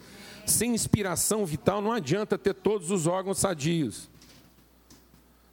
[0.45, 4.09] Sem inspiração vital não adianta ter todos os órgãos sadios.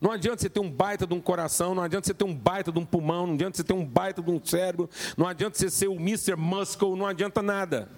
[0.01, 2.71] Não adianta você ter um baita de um coração, não adianta você ter um baita
[2.71, 5.69] de um pulmão, não adianta você ter um baita de um cérebro, não adianta você
[5.69, 6.37] ser o Mr.
[6.37, 7.89] Muscle, não adianta nada.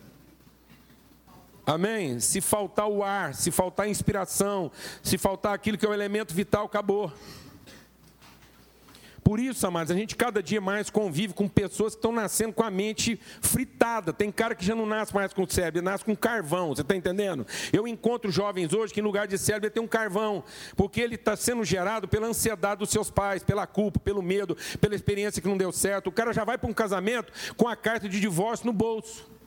[1.67, 2.19] Amém?
[2.19, 4.73] Se faltar o ar, se faltar a inspiração,
[5.03, 7.13] se faltar aquilo que é o elemento vital, acabou.
[9.23, 12.63] Por isso, amados, a gente cada dia mais convive com pessoas que estão nascendo com
[12.63, 14.13] a mente fritada.
[14.13, 17.47] Tem cara que já não nasce mais com cérebro, nasce com carvão, você está entendendo?
[17.73, 20.43] Eu encontro jovens hoje que, em lugar de cérebro, tem um carvão,
[20.77, 24.95] porque ele está sendo gerado pela ansiedade dos seus pais, pela culpa, pelo medo, pela
[24.95, 26.09] experiência que não deu certo.
[26.09, 29.40] O cara já vai para um casamento com a carta de divórcio no bolso.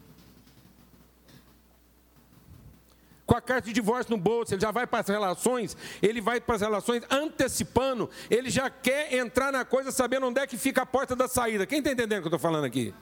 [3.34, 6.40] Com a carta de divórcio no bolso, ele já vai para as relações, ele vai
[6.40, 10.84] para as relações antecipando, ele já quer entrar na coisa sabendo onde é que fica
[10.84, 11.66] a porta da saída.
[11.66, 12.94] Quem está entendendo o que eu estou falando aqui?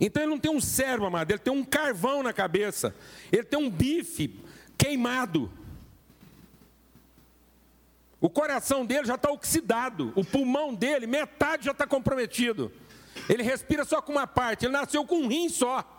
[0.00, 2.92] Então ele não tem um cérebro, amado, ele tem um carvão na cabeça,
[3.30, 4.40] ele tem um bife
[4.76, 5.48] queimado.
[8.20, 12.72] O coração dele já está oxidado, o pulmão dele, metade já está comprometido.
[13.28, 15.97] Ele respira só com uma parte, ele nasceu com um rim só.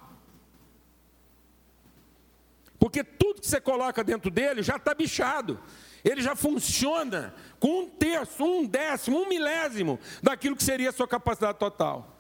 [2.80, 5.60] Porque tudo que você coloca dentro dele já está bichado.
[6.04, 11.08] Ele já funciona com um terço, um décimo, um milésimo daquilo que seria a sua
[11.08, 12.18] capacidade total.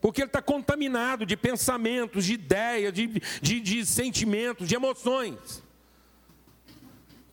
[0.00, 3.06] Porque ele está contaminado de pensamentos, de ideias, de,
[3.40, 5.62] de, de sentimentos, de emoções.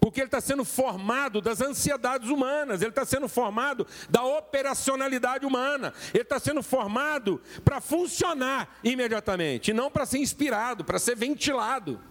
[0.02, 5.94] Porque ele está sendo formado das ansiedades humanas, ele está sendo formado da operacionalidade humana,
[6.14, 12.02] ele está sendo formado para funcionar imediatamente, não para ser inspirado, para ser ventilado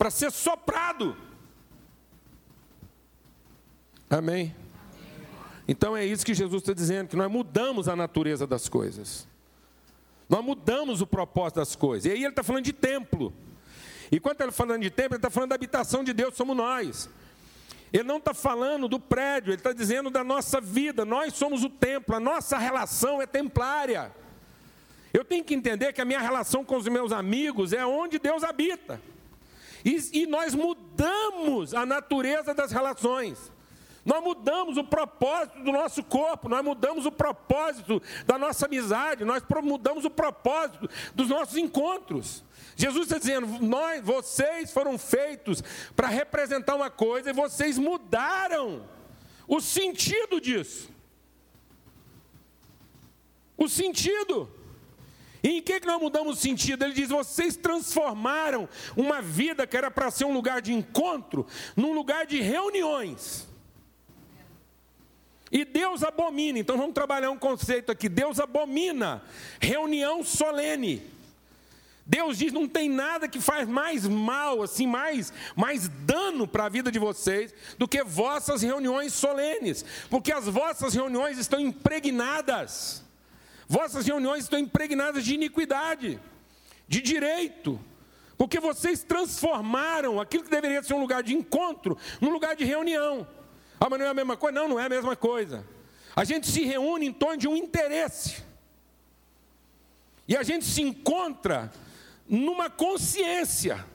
[0.00, 1.14] para ser soprado.
[4.08, 4.56] Amém?
[5.68, 9.28] Então é isso que Jesus está dizendo, que nós mudamos a natureza das coisas.
[10.26, 12.06] Nós mudamos o propósito das coisas.
[12.06, 13.30] E aí ele está falando de templo.
[14.10, 16.56] E quando ele está falando de templo, ele está falando da habitação de Deus, somos
[16.56, 17.10] nós.
[17.92, 21.04] Ele não está falando do prédio, ele está dizendo da nossa vida.
[21.04, 24.10] Nós somos o templo, a nossa relação é templária.
[25.12, 28.42] Eu tenho que entender que a minha relação com os meus amigos é onde Deus
[28.42, 28.98] habita.
[29.84, 33.50] E, e nós mudamos a natureza das relações.
[34.04, 39.42] Nós mudamos o propósito do nosso corpo, nós mudamos o propósito da nossa amizade, nós
[39.62, 42.42] mudamos o propósito dos nossos encontros.
[42.74, 45.62] Jesus está dizendo: nós, vocês foram feitos
[45.94, 48.88] para representar uma coisa e vocês mudaram
[49.46, 50.88] o sentido disso.
[53.56, 54.59] O sentido.
[55.42, 56.84] E em que, que nós mudamos o sentido?
[56.84, 61.92] Ele diz: vocês transformaram uma vida que era para ser um lugar de encontro, num
[61.92, 63.48] lugar de reuniões.
[65.50, 69.22] E Deus abomina, então vamos trabalhar um conceito aqui: Deus abomina
[69.60, 71.02] reunião solene.
[72.04, 76.68] Deus diz: não tem nada que faz mais mal, assim, mais, mais dano para a
[76.68, 83.08] vida de vocês do que vossas reuniões solenes, porque as vossas reuniões estão impregnadas
[83.70, 86.20] Vossas reuniões estão impregnadas de iniquidade,
[86.88, 87.78] de direito,
[88.36, 93.24] porque vocês transformaram aquilo que deveria ser um lugar de encontro num lugar de reunião.
[93.78, 94.60] Ah, mas não é a mesma coisa?
[94.60, 95.64] Não, não é a mesma coisa.
[96.16, 98.42] A gente se reúne em torno de um interesse.
[100.26, 101.72] E a gente se encontra
[102.28, 103.86] numa consciência.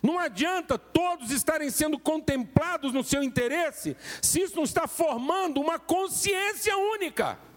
[0.00, 5.80] Não adianta todos estarem sendo contemplados no seu interesse se isso não está formando uma
[5.80, 7.49] consciência única.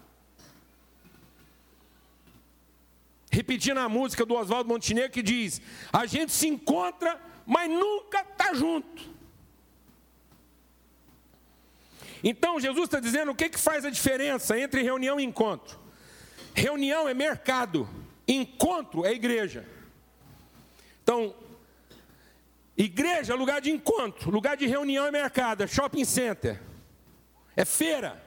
[3.34, 5.60] Repetindo a música do Oswaldo Montenegro que diz:
[5.92, 9.12] A gente se encontra, mas nunca está junto.
[12.22, 15.78] Então Jesus está dizendo o que, que faz a diferença entre reunião e encontro.
[16.54, 17.88] Reunião é mercado,
[18.26, 19.66] encontro é igreja.
[21.02, 21.34] Então,
[22.78, 26.62] igreja é lugar de encontro, lugar de reunião é mercado, é shopping center,
[27.54, 28.22] é feira.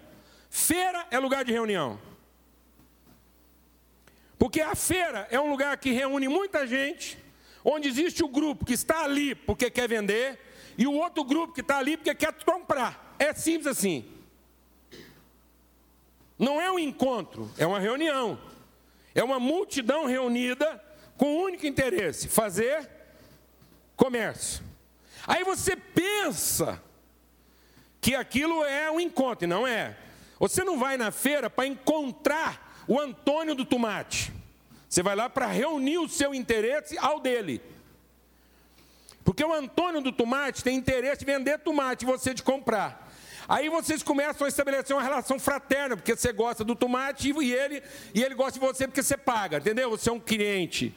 [0.50, 2.00] Feira é lugar de reunião.
[4.38, 7.18] Porque a feira é um lugar que reúne muita gente,
[7.64, 10.40] onde existe o grupo que está ali porque quer vender,
[10.78, 13.16] e o outro grupo que está ali porque quer comprar.
[13.18, 14.06] É simples assim.
[16.38, 18.40] Não é um encontro, é uma reunião.
[19.16, 20.84] É uma multidão reunida
[21.18, 22.88] com um único interesse: fazer
[23.96, 24.64] comércio.
[25.26, 26.82] Aí você pensa
[28.00, 29.98] que aquilo é um encontro, e não é.
[30.40, 34.32] Você não vai na feira para encontrar o Antônio do tomate.
[34.88, 37.62] Você vai lá para reunir o seu interesse ao dele.
[39.24, 43.12] Porque o Antônio do tomate tem interesse em vender tomate e você de comprar.
[43.48, 47.84] Aí vocês começam a estabelecer uma relação fraterna, porque você gosta do tomate e ele,
[48.14, 49.90] e ele gosta de você porque você paga, entendeu?
[49.90, 50.96] Você é um cliente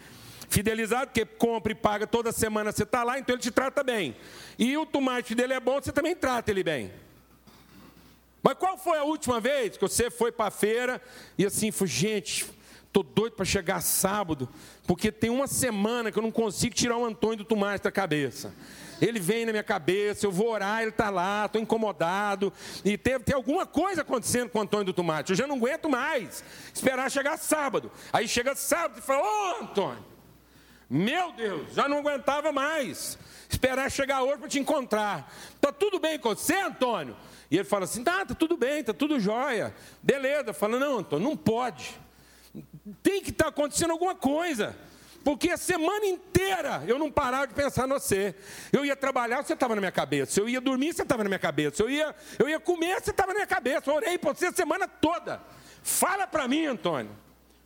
[0.49, 4.17] fidelizado, porque compra e paga toda semana você está lá, então ele te trata bem.
[4.59, 6.91] E o tomate dele é bom, você também trata ele bem.
[8.43, 11.01] Mas qual foi a última vez que você foi para a feira
[11.37, 12.47] e assim, foi, gente,
[12.87, 14.49] estou doido para chegar sábado,
[14.87, 18.53] porque tem uma semana que eu não consigo tirar o Antônio do tomate da cabeça.
[19.01, 22.53] Ele vem na minha cabeça, eu vou orar, ele está lá, estou incomodado.
[22.85, 25.33] E tem, alguma coisa acontecendo com o Antônio do Tomate.
[25.33, 27.91] Eu já não aguento mais esperar chegar sábado.
[28.13, 30.05] Aí chega sábado e fala, ô oh, Antônio,
[30.89, 33.19] meu Deus, já não aguentava mais
[33.49, 35.33] esperar chegar hoje para te encontrar.
[35.55, 37.17] Está tudo bem com você, Antônio?
[37.51, 39.75] E ele fala assim: tá, tá tudo bem, tá tudo jóia.
[40.03, 40.53] Beleza.
[40.53, 41.99] Fala, não, Antônio, não pode.
[43.03, 44.77] Tem que estar tá acontecendo alguma coisa.
[45.23, 48.35] Porque a semana inteira eu não parava de pensar no você.
[48.73, 50.41] Eu ia trabalhar, você estava na minha cabeça.
[50.41, 51.83] Eu ia dormir, você estava na minha cabeça.
[51.83, 53.91] Eu ia, eu ia comer, você estava na minha cabeça.
[53.91, 55.43] Eu orei por você a semana toda.
[55.83, 57.11] Fala para mim, Antônio.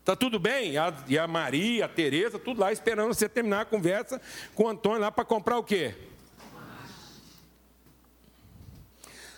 [0.05, 0.77] Tá tudo bem?
[0.77, 4.21] A, e a Maria, a Tereza, tudo lá esperando você terminar a conversa
[4.55, 5.95] com o Antônio lá para comprar o quê?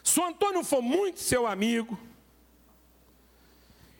[0.06, 1.98] Se o Antônio for muito seu amigo,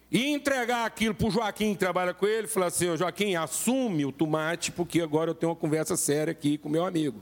[0.09, 4.12] e entregar aquilo para o Joaquim que trabalha com ele, falar assim, Joaquim, assume o
[4.12, 7.20] tomate, porque agora eu tenho uma conversa séria aqui com meu amigo.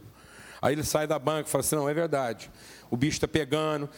[0.61, 2.51] Aí ele sai da banca e fala assim, não, é verdade,
[2.91, 3.89] o bicho está pegando,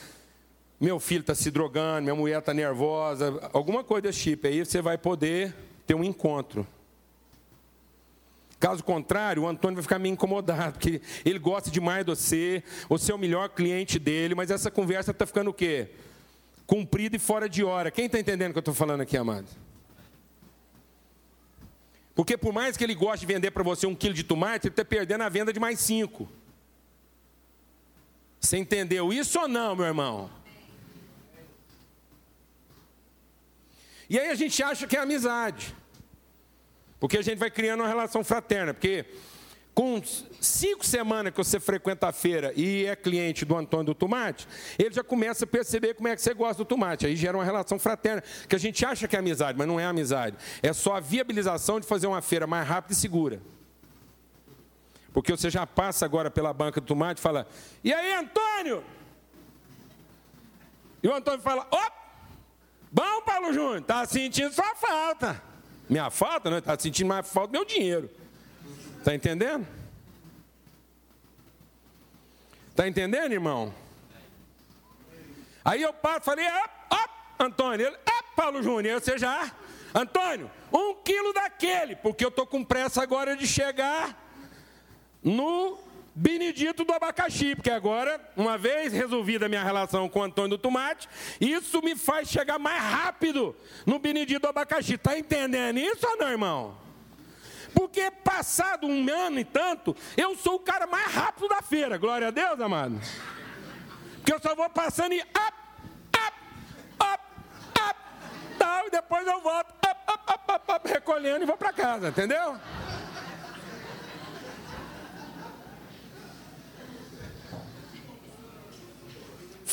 [0.80, 4.47] meu filho está se drogando, minha mulher está nervosa, alguma coisa desse tipo.
[4.47, 5.53] Aí você vai poder
[5.84, 6.64] ter um encontro.
[8.67, 13.12] Caso contrário, o Antônio vai ficar meio incomodado, porque ele gosta demais de você, você
[13.12, 15.91] é o melhor cliente dele, mas essa conversa está ficando o quê?
[16.67, 17.93] cumprido e fora de hora.
[17.93, 19.47] Quem está entendendo o que eu estou falando aqui, amado?
[22.12, 24.73] Porque por mais que ele goste de vender para você um quilo de tomate, ele
[24.73, 26.29] está perdendo a venda de mais cinco.
[28.41, 30.29] Você entendeu isso ou não, meu irmão?
[34.11, 35.73] E aí a gente acha que é amizade.
[36.99, 38.72] Porque a gente vai criando uma relação fraterna.
[38.72, 39.07] Porque
[39.76, 40.01] com
[40.40, 44.94] cinco semanas que você frequenta a feira e é cliente do Antônio do Tomate, ele
[44.94, 47.05] já começa a perceber como é que você gosta do tomate.
[47.05, 49.84] Aí gera uma relação fraterna, que a gente acha que é amizade, mas não é
[49.84, 50.38] amizade.
[50.62, 53.42] É só a viabilização de fazer uma feira mais rápida e segura.
[55.12, 57.47] Porque você já passa agora pela banca do tomate e fala:
[57.84, 58.82] E aí, Antônio?
[61.03, 61.90] E o Antônio fala: Ó,
[62.90, 65.42] bom, Paulo Júnior, tá sentindo sua falta.
[65.89, 66.59] Minha falta, não?
[66.59, 68.11] Está sentindo mais falta do meu dinheiro.
[68.99, 69.66] Está entendendo?
[72.70, 73.72] Está entendendo, irmão?
[75.64, 79.51] Aí eu passo, falei, op, op, Antônio, ele, op, Paulo Júnior, você já,
[79.95, 84.16] Antônio, um quilo daquele, porque eu estou com pressa agora de chegar
[85.22, 85.78] no
[86.19, 90.59] Benedito do abacaxi, porque agora, uma vez resolvida a minha relação com o Antônio do
[90.59, 91.07] Tomate,
[91.39, 93.55] isso me faz chegar mais rápido
[93.85, 94.95] no Benedito do abacaxi.
[94.95, 96.79] Está entendendo isso ou não, irmão?
[97.75, 101.99] Porque passado um ano e tanto, eu sou o cara mais rápido da feira.
[101.99, 102.99] Glória a Deus, amado.
[104.14, 105.55] Porque eu só vou passando e up,
[106.17, 106.37] up,
[106.99, 107.25] up,
[107.79, 108.01] up,
[108.59, 112.09] tal, e depois eu volto up, up, up, up, up recolhendo e vou para casa,
[112.09, 112.59] entendeu?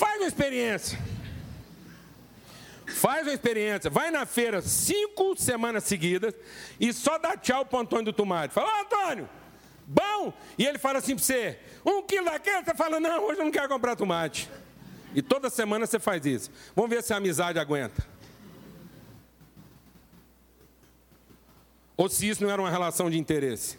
[0.04, 1.00] Faz uma experiência.
[2.86, 6.34] Faz uma experiência, vai na feira cinco semanas seguidas
[6.78, 8.54] e só dá tchau para o Antônio do Tomate.
[8.54, 9.30] Fala, ô Antônio,
[9.88, 10.34] bom?
[10.58, 13.52] E ele fala assim para você, um quilo daquele, você fala, não, hoje eu não
[13.52, 14.50] quero comprar tomate.
[15.16, 16.52] E toda semana você faz isso.
[16.76, 18.06] Vamos ver se a amizade aguenta.
[21.96, 23.78] Ou se isso não era uma relação de interesse.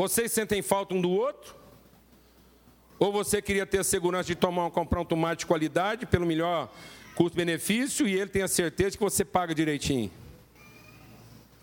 [0.00, 1.54] Vocês sentem falta um do outro?
[2.98, 6.72] Ou você queria ter a segurança de tomar, comprar um tomate de qualidade pelo melhor
[7.14, 10.10] custo-benefício e ele tem a certeza que você paga direitinho?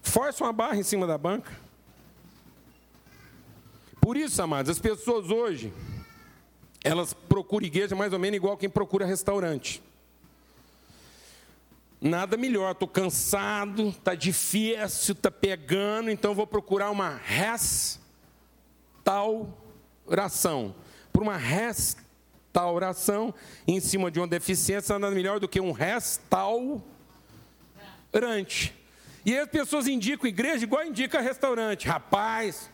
[0.04, 1.52] Força uma barra em cima da banca.
[4.00, 5.74] Por isso, amados, as pessoas hoje,
[6.84, 9.82] elas procuram igreja mais ou menos igual quem procura restaurante.
[12.00, 17.20] Nada melhor, estou cansado, está difícil, está pegando, então vou procurar uma
[19.08, 20.76] restauração
[21.14, 23.34] por uma restauração
[23.66, 26.84] em cima de uma deficiência nada melhor do que um restaurante.
[29.26, 31.88] E aí as pessoas indicam igreja igual indica restaurante.
[31.88, 32.70] Rapaz,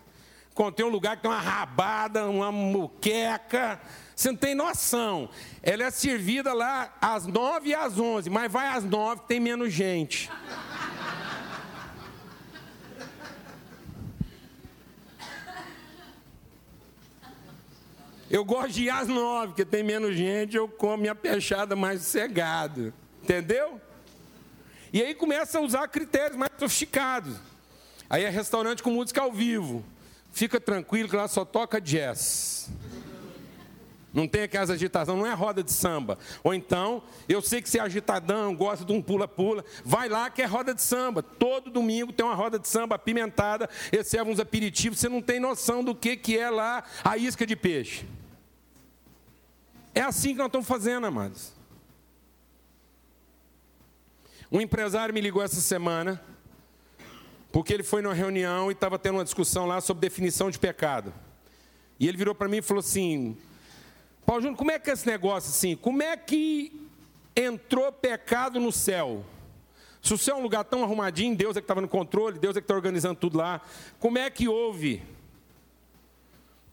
[0.53, 3.79] contém um lugar que tem uma rabada, uma muqueca.
[4.15, 5.29] Você não tem noção.
[5.61, 9.71] Ela é servida lá às nove e às onze, mas vai às nove tem menos
[9.71, 10.29] gente.
[18.29, 22.01] Eu gosto de ir às nove, porque tem menos gente, eu como minha peixada mais
[22.01, 22.93] sossegado.
[23.21, 23.79] Entendeu?
[24.91, 27.35] E aí começa a usar critérios mais sofisticados.
[28.09, 29.83] Aí é restaurante com música ao vivo.
[30.31, 32.69] Fica tranquilo que lá só toca jazz.
[34.13, 36.19] Não tem aquelas agitação, não é roda de samba.
[36.43, 40.41] Ou então, eu sei que você é agitadão, gosta de um pula-pula, vai lá que
[40.41, 41.23] é roda de samba.
[41.23, 45.83] Todo domingo tem uma roda de samba apimentada, recebe uns aperitivos, você não tem noção
[45.83, 48.05] do que, que é lá a isca de peixe.
[49.95, 51.51] É assim que nós estamos fazendo, amados.
[54.51, 56.21] Um empresário me ligou essa semana,
[57.51, 61.11] porque ele foi numa reunião e estava tendo uma discussão lá sobre definição de pecado.
[61.99, 63.35] E ele virou para mim e falou assim:
[64.25, 65.75] Paulo Júnior, como é que é esse negócio assim?
[65.75, 66.87] Como é que
[67.35, 69.25] entrou pecado no céu?
[70.01, 72.55] Se o céu é um lugar tão arrumadinho, Deus é que estava no controle, Deus
[72.55, 73.61] é que está organizando tudo lá.
[73.99, 75.01] Como é que houve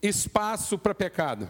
[0.02, 1.48] espaço para pecado?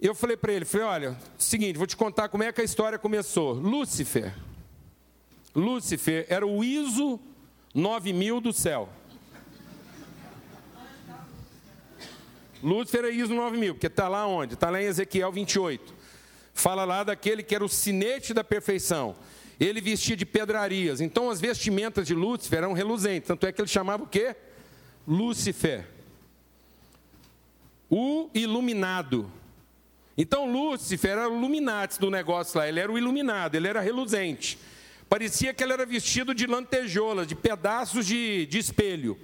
[0.00, 2.98] Eu falei para ele, falei, olha, seguinte, vou te contar como é que a história
[2.98, 3.54] começou.
[3.54, 4.34] Lúcifer,
[5.54, 7.20] Lúcifer era o ISO
[7.74, 8.88] 9000 do céu.
[12.62, 14.54] Lúcifer era ISO 9000, porque está lá onde?
[14.54, 15.94] Está lá em Ezequiel 28.
[16.54, 19.16] Fala lá daquele que era o sinete da perfeição.
[19.58, 21.00] Ele vestia de pedrarias.
[21.00, 23.28] Então as vestimentas de Lúcifer eram reluzentes.
[23.28, 24.36] Tanto é que ele chamava o quê?
[25.06, 25.86] Lúcifer.
[27.90, 29.30] O iluminado.
[30.16, 34.58] Então Lúcifer era o Illuminati do negócio lá, ele era o iluminado, ele era reluzente.
[35.08, 39.18] Parecia que ele era vestido de lantejoulas, de pedaços de, de espelho.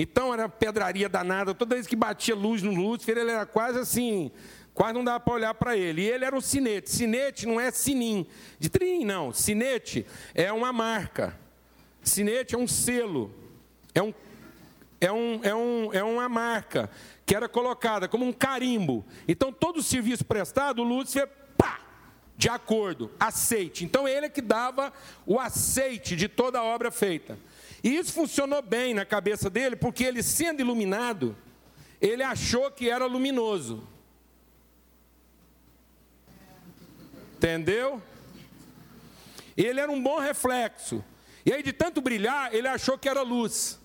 [0.00, 4.30] Então era pedraria danada, toda vez que batia luz no Lúcifer, ele era quase assim,
[4.72, 6.02] quase não dava para olhar para ele.
[6.02, 6.88] E ele era o sinete.
[6.88, 8.24] Sinete não é sinim,
[8.60, 9.32] de trim, não.
[9.32, 11.36] Sinete é uma marca.
[12.00, 13.34] Sinete é um selo,
[13.92, 14.14] é, um,
[15.00, 16.88] é, um, é, um, é uma marca
[17.26, 19.04] que era colocada como um carimbo.
[19.26, 21.28] Então, todo o serviço prestado, o Lúcifer,
[22.36, 23.84] de acordo, aceite.
[23.84, 24.92] Então, ele é que dava
[25.26, 27.36] o aceite de toda a obra feita.
[27.82, 31.36] E isso funcionou bem na cabeça dele, porque ele, sendo iluminado,
[32.00, 33.86] ele achou que era luminoso.
[37.36, 38.02] Entendeu?
[39.56, 41.04] Ele era um bom reflexo.
[41.46, 43.78] E aí, de tanto brilhar, ele achou que era luz.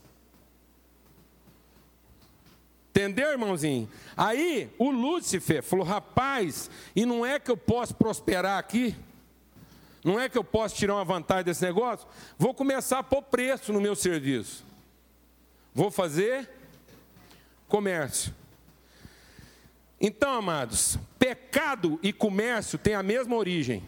[2.89, 3.89] Entendeu, irmãozinho?
[4.15, 8.95] Aí o Lúcifer falou: rapaz, e não é que eu posso prosperar aqui?
[10.03, 12.07] Não é que eu posso tirar uma vantagem desse negócio?
[12.37, 14.65] Vou começar a pôr preço no meu serviço.
[15.73, 16.49] Vou fazer
[17.67, 18.33] comércio.
[19.99, 23.81] Então, amados, pecado e comércio têm a mesma origem.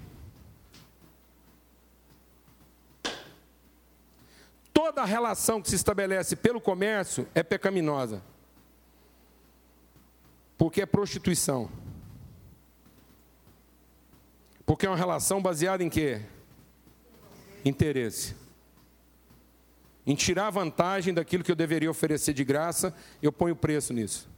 [4.71, 8.21] Toda relação que se estabelece pelo comércio é pecaminosa.
[10.57, 11.69] Porque é prostituição.
[14.65, 16.21] Porque é uma relação baseada em quê?
[17.63, 18.35] Interesse.
[20.05, 24.29] Em tirar vantagem daquilo que eu deveria oferecer de graça, eu ponho preço nisso.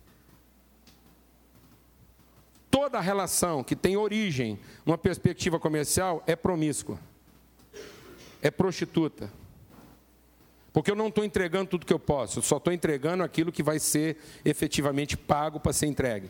[2.69, 6.99] Toda relação que tem origem numa perspectiva comercial é promíscua,
[8.41, 9.32] é prostituta.
[10.71, 13.63] Porque eu não estou entregando tudo que eu posso, eu só estou entregando aquilo que
[13.63, 16.30] vai ser efetivamente pago para ser entregue.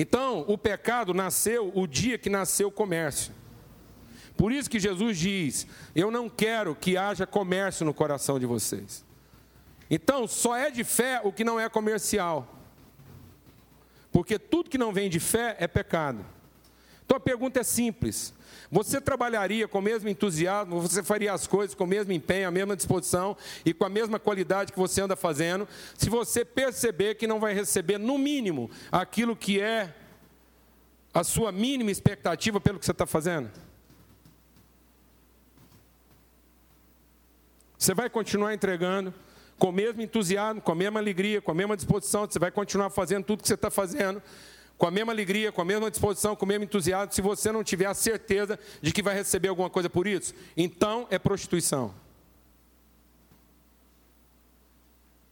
[0.00, 3.32] Então, o pecado nasceu o dia que nasceu o comércio.
[4.36, 9.04] Por isso que Jesus diz: Eu não quero que haja comércio no coração de vocês.
[9.90, 12.54] Então, só é de fé o que não é comercial.
[14.12, 16.24] Porque tudo que não vem de fé é pecado.
[17.04, 18.32] Então a pergunta é simples:
[18.70, 22.50] você trabalharia com o mesmo entusiasmo, você faria as coisas com o mesmo empenho, a
[22.50, 25.66] mesma disposição e com a mesma qualidade que você anda fazendo,
[25.96, 29.94] se você perceber que não vai receber, no mínimo, aquilo que é
[31.14, 33.50] a sua mínima expectativa pelo que você está fazendo?
[37.78, 39.14] Você vai continuar entregando
[39.58, 42.90] com o mesmo entusiasmo, com a mesma alegria, com a mesma disposição, você vai continuar
[42.90, 44.22] fazendo tudo que você está fazendo,
[44.78, 47.62] com a mesma alegria, com a mesma disposição, com o mesmo entusiasmo, se você não
[47.64, 51.92] tiver a certeza de que vai receber alguma coisa por isso, então é prostituição.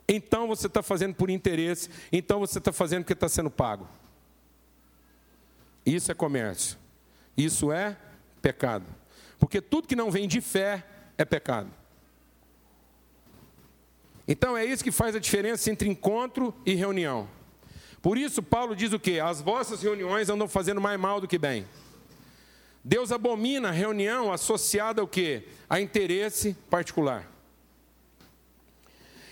[0.09, 3.89] então você está fazendo por interesse, então você está fazendo porque está sendo pago.
[5.85, 6.79] Isso é comércio.
[7.37, 7.97] Isso é
[8.41, 8.87] pecado.
[9.39, 10.85] Porque tudo que não vem de fé
[11.19, 11.71] é pecado.
[14.29, 17.29] Então é isso que faz a diferença entre encontro e reunião.
[18.07, 19.19] Por isso, Paulo diz o quê?
[19.19, 21.67] As vossas reuniões andam fazendo mais mal do que bem.
[22.85, 25.49] Deus abomina a reunião associada ao quê?
[25.69, 27.29] A interesse particular.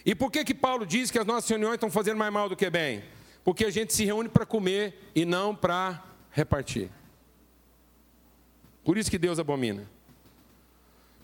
[0.05, 2.57] E por que que Paulo diz que as nossas reuniões estão fazendo mais mal do
[2.57, 3.05] que bem?
[3.45, 6.03] Porque a gente se reúne para comer e não para
[6.33, 6.91] repartir.
[8.83, 9.89] Por isso que Deus abomina.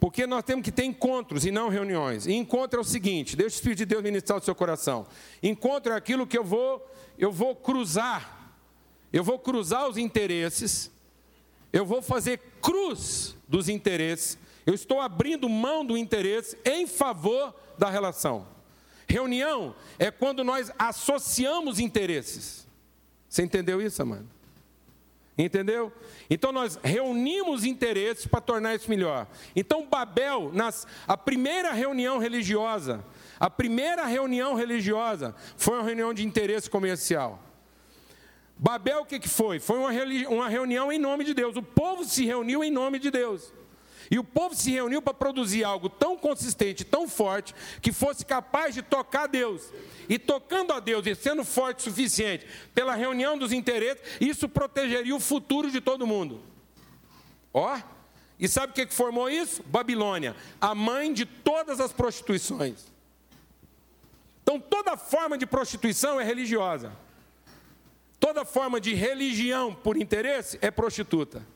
[0.01, 2.26] Porque nós temos que ter encontros e não reuniões.
[2.26, 5.07] E encontro é o seguinte: deixa o Espírito de Deus ministrar o seu coração.
[5.42, 8.38] Encontro é aquilo que eu vou, eu vou cruzar.
[9.12, 10.90] Eu vou cruzar os interesses.
[11.70, 14.38] Eu vou fazer cruz dos interesses.
[14.64, 18.46] Eu estou abrindo mão do interesse em favor da relação.
[19.07, 22.66] Reunião é quando nós associamos interesses.
[23.28, 24.26] Você entendeu isso, amado?
[25.45, 25.93] Entendeu?
[26.28, 29.26] Então nós reunimos interesses para tornar isso melhor.
[29.57, 33.05] Então Babel, nas, a primeira reunião religiosa,
[33.38, 37.43] a primeira reunião religiosa foi uma reunião de interesse comercial.
[38.57, 39.59] Babel o que, que foi?
[39.59, 39.91] Foi uma,
[40.28, 41.57] uma reunião em nome de Deus.
[41.57, 43.51] O povo se reuniu em nome de Deus.
[44.11, 48.74] E o povo se reuniu para produzir algo tão consistente, tão forte, que fosse capaz
[48.74, 49.62] de tocar a Deus.
[50.08, 52.44] E tocando a Deus e sendo forte o suficiente
[52.74, 56.42] pela reunião dos interesses, isso protegeria o futuro de todo mundo.
[57.54, 57.80] Ó,
[58.38, 59.62] e sabe o que formou isso?
[59.62, 62.86] Babilônia, a mãe de todas as prostituições.
[64.42, 66.92] Então, toda forma de prostituição é religiosa.
[68.18, 71.46] Toda forma de religião por interesse é prostituta.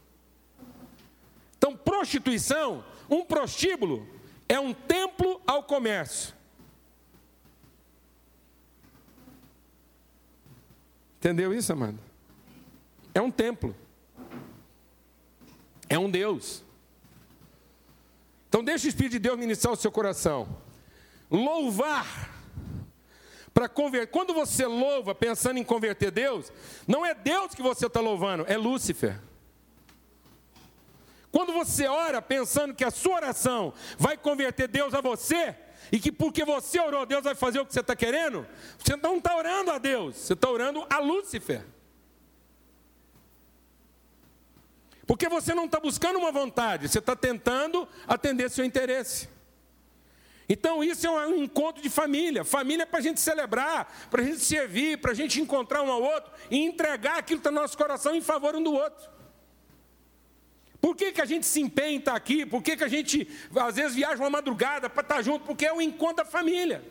[1.64, 4.06] Então, prostituição, um prostíbulo,
[4.46, 6.34] é um templo ao comércio.
[11.16, 11.98] Entendeu isso, amado?
[13.14, 13.74] É um templo.
[15.88, 16.62] É um Deus.
[18.46, 20.46] Então deixa o Espírito de Deus ministrar o seu coração.
[21.30, 22.30] Louvar.
[23.54, 24.08] Para converter.
[24.08, 26.52] Quando você louva pensando em converter Deus,
[26.86, 29.18] não é Deus que você está louvando, é Lúcifer.
[31.34, 35.52] Quando você ora pensando que a sua oração vai converter Deus a você,
[35.90, 38.46] e que porque você orou, Deus vai fazer o que você está querendo,
[38.78, 41.66] você não está orando a Deus, você está orando a Lúcifer.
[45.04, 49.28] Porque você não está buscando uma vontade, você está tentando atender seu interesse.
[50.48, 52.44] Então, isso é um encontro de família.
[52.44, 55.90] Família é para a gente celebrar, para a gente servir, para a gente encontrar um
[55.90, 59.13] ao outro e entregar aquilo que está no nosso coração em favor um do outro.
[60.84, 62.44] Por que, que a gente se empenha em estar aqui?
[62.44, 63.26] Por que, que a gente,
[63.56, 65.46] às vezes, viaja uma madrugada para estar junto?
[65.46, 66.84] Porque é o encontro da família.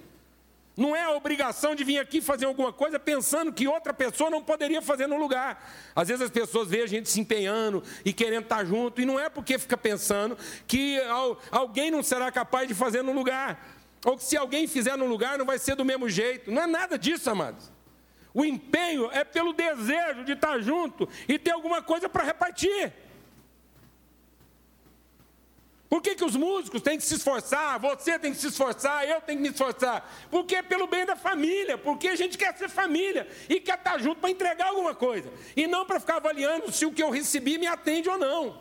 [0.76, 4.42] Não é a obrigação de vir aqui fazer alguma coisa pensando que outra pessoa não
[4.42, 5.64] poderia fazer no lugar.
[5.96, 9.20] Às vezes as pessoas veem a gente se empenhando e querendo estar junto, e não
[9.20, 10.36] é porque fica pensando
[10.66, 11.00] que
[11.52, 13.64] alguém não será capaz de fazer no lugar.
[14.04, 16.52] Ou que se alguém fizer no lugar não vai ser do mesmo jeito.
[16.52, 17.72] Não é nada disso, amados.
[18.34, 22.92] O empenho é pelo desejo de estar junto e ter alguma coisa para repartir.
[25.94, 27.80] Por que, que os músicos têm que se esforçar?
[27.80, 30.12] Você tem que se esforçar, eu tenho que me esforçar.
[30.32, 34.00] Porque é pelo bem da família, porque a gente quer ser família e quer estar
[34.00, 35.32] junto para entregar alguma coisa.
[35.56, 38.60] E não para ficar avaliando se o que eu recebi me atende ou não.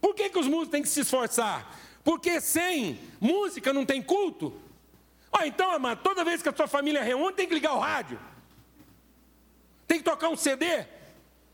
[0.00, 1.78] Por que, que os músicos têm que se esforçar?
[2.02, 4.58] Porque sem música não tem culto?
[5.30, 8.18] Ah, então, amado, toda vez que a sua família reúne, tem que ligar o rádio.
[9.86, 10.86] Tem que tocar um CD.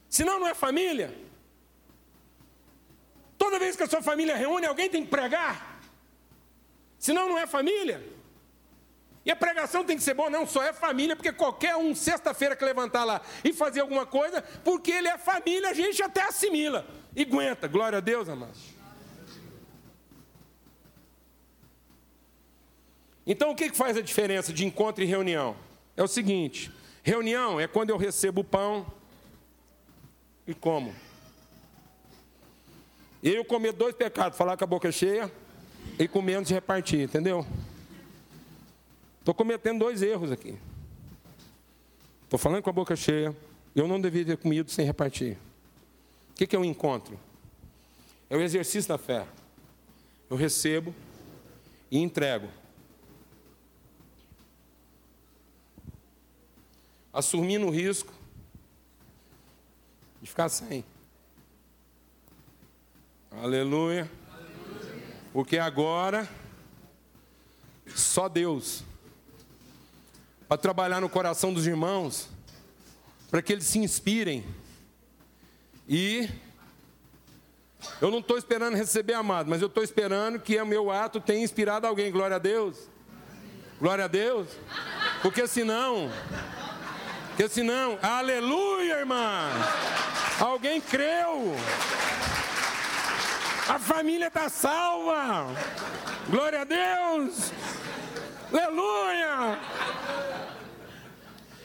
[0.09, 1.26] Senão não é família.
[3.39, 5.80] Toda vez que a sua família reúne, alguém tem que pregar.
[6.99, 8.05] Senão não é família.
[9.24, 12.57] E a pregação tem que ser boa, não só é família, porque qualquer um, sexta-feira,
[12.57, 16.86] que levantar lá e fazer alguma coisa, porque ele é família, a gente até assimila
[17.14, 17.68] e aguenta.
[17.68, 18.59] Glória a Deus, amados.
[23.26, 25.55] Então, o que faz a diferença de encontro e reunião?
[25.95, 26.72] É o seguinte:
[27.03, 28.86] reunião é quando eu recebo o pão
[30.47, 30.95] e como.
[33.22, 35.30] Eu comer dois pecados, falar com a boca cheia
[35.98, 37.44] e com menos repartir, entendeu?
[39.18, 40.56] Estou cometendo dois erros aqui.
[42.24, 43.34] Estou falando com a boca cheia,
[43.74, 45.36] eu não devia ter comido sem repartir.
[46.30, 47.18] O que, que é um encontro?
[48.30, 49.26] É o exercício da fé.
[50.30, 50.94] Eu recebo
[51.90, 52.48] e entrego.
[57.12, 58.12] Assumindo o risco
[60.20, 60.84] de ficar sem.
[63.31, 64.11] Aleluia.
[65.33, 66.29] Porque agora
[67.95, 68.83] Só Deus.
[70.49, 72.29] Para trabalhar no coração dos irmãos,
[73.31, 74.45] para que eles se inspirem.
[75.87, 76.29] E
[78.01, 81.45] eu não estou esperando receber amado, mas eu estou esperando que o meu ato tenha
[81.45, 82.11] inspirado alguém.
[82.11, 82.89] Glória a Deus.
[83.79, 84.49] Glória a Deus.
[85.22, 86.11] Porque senão,
[87.29, 89.51] porque senão, aleluia, irmã.
[90.41, 91.55] Alguém creu.
[93.68, 95.48] A família está salva.
[96.30, 97.52] Glória a Deus.
[98.50, 99.58] Aleluia.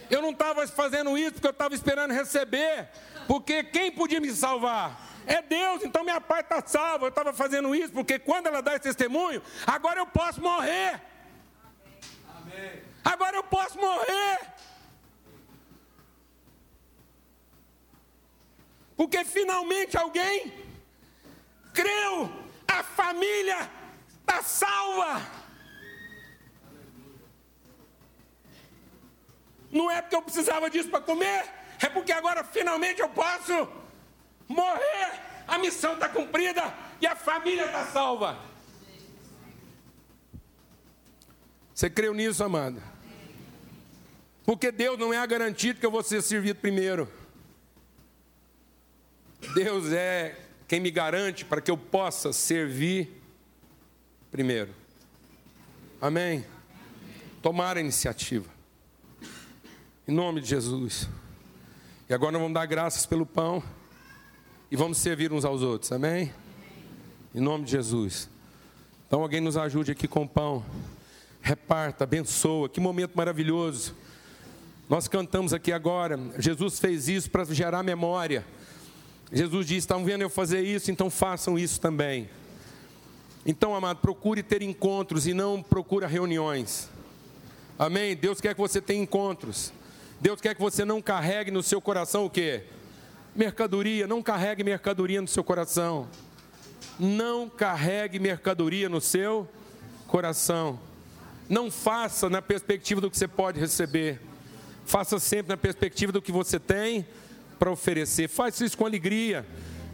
[0.10, 2.90] Eu não estava fazendo isso porque eu estava esperando receber.
[3.26, 5.02] Porque quem podia me salvar?
[5.26, 7.06] É Deus, então minha parte está salva.
[7.06, 11.02] Eu estava fazendo isso porque quando ela dá esse testemunho, agora eu posso morrer.
[12.36, 12.84] Amém.
[13.06, 14.40] Agora eu posso morrer.
[18.98, 20.73] Porque finalmente alguém
[21.74, 22.32] creu,
[22.68, 23.70] a família
[24.20, 25.22] está salva.
[29.72, 31.46] Não é porque eu precisava disso para comer,
[31.82, 33.68] é porque agora finalmente eu posso
[34.48, 35.22] morrer.
[35.48, 38.40] A missão está cumprida e a família está salva.
[41.74, 42.82] Você creu nisso, amada?
[44.46, 47.12] Porque Deus não é a garantia que eu vou ser servido primeiro.
[49.54, 50.38] Deus é
[50.74, 53.22] quem me garante para que eu possa servir
[54.32, 54.72] primeiro.
[56.02, 56.44] Amém?
[57.44, 58.50] Tomar a iniciativa.
[60.08, 61.08] Em nome de Jesus.
[62.10, 63.62] E agora nós vamos dar graças pelo pão
[64.72, 65.92] e vamos servir uns aos outros.
[65.92, 66.34] Amém?
[67.36, 68.28] Em nome de Jesus.
[69.06, 70.66] Então alguém nos ajude aqui com o pão.
[71.40, 72.68] Reparta, abençoa.
[72.68, 73.96] Que momento maravilhoso.
[74.90, 76.20] Nós cantamos aqui agora.
[76.40, 78.44] Jesus fez isso para gerar memória.
[79.34, 82.30] Jesus disse: estão vendo eu fazer isso, então façam isso também.
[83.44, 86.88] Então, amado, procure ter encontros e não procure reuniões.
[87.78, 88.16] Amém?
[88.16, 89.74] Deus quer que você tenha encontros.
[90.22, 92.64] Deus quer que você não carregue no seu coração o quê?
[93.36, 96.08] Mercadoria, não carregue mercadoria no seu coração.
[97.00, 99.50] Não carregue mercadoria no seu
[100.08, 100.80] coração.
[101.50, 104.22] Não faça na perspectiva do que você pode receber.
[104.86, 107.06] Faça sempre na perspectiva do que você tem
[107.64, 108.28] para oferecer.
[108.28, 109.46] Faça isso com alegria,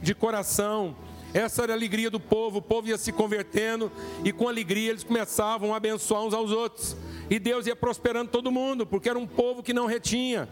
[0.01, 0.95] de coração.
[1.35, 2.57] Essa era a alegria do povo.
[2.57, 3.91] O povo ia se convertendo
[4.25, 6.97] e com alegria eles começavam a abençoar uns aos outros.
[7.29, 10.49] E Deus ia prosperando todo mundo, porque era um povo que não retinha,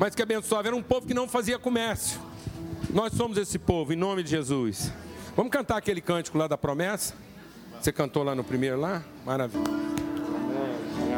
[0.00, 0.66] mas que abençoava.
[0.66, 2.20] Era um povo que não fazia comércio.
[2.90, 4.92] Nós somos esse povo, em nome de Jesus.
[5.36, 7.14] Vamos cantar aquele cântico lá da promessa?
[7.80, 9.04] Você cantou lá no primeiro lá?
[9.24, 9.97] Maravilha.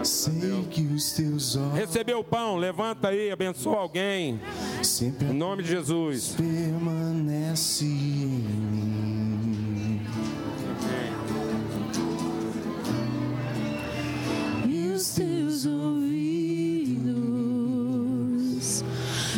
[0.03, 4.41] Sei que os teus olhos Recebeu o pão, levanta aí, abençoa alguém.
[4.83, 6.35] sempre Em nome de Jesus.
[6.37, 10.01] permanece em mim.
[14.69, 16.05] E os teus ouvidos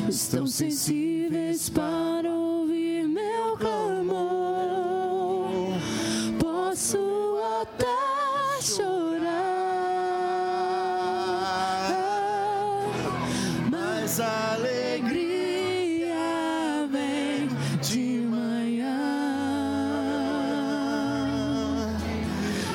[0.08, 4.12] estão sensíveis para ouvir meu clamor.
[6.38, 6.98] Posso
[7.62, 8.01] até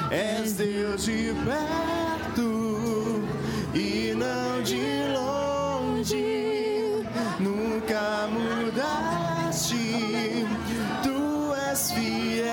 [0.10, 3.22] És Deus de perto
[3.74, 7.04] e não de longe.
[7.40, 9.76] Nunca mudaste,
[11.04, 12.46] tu és fiel.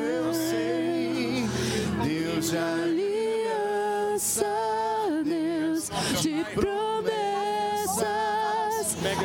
[0.00, 1.46] Eu sei,
[2.02, 4.46] Deus de aliança,
[5.24, 5.90] Deus
[6.22, 6.96] de promessas,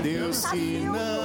[0.03, 1.18] Deus que não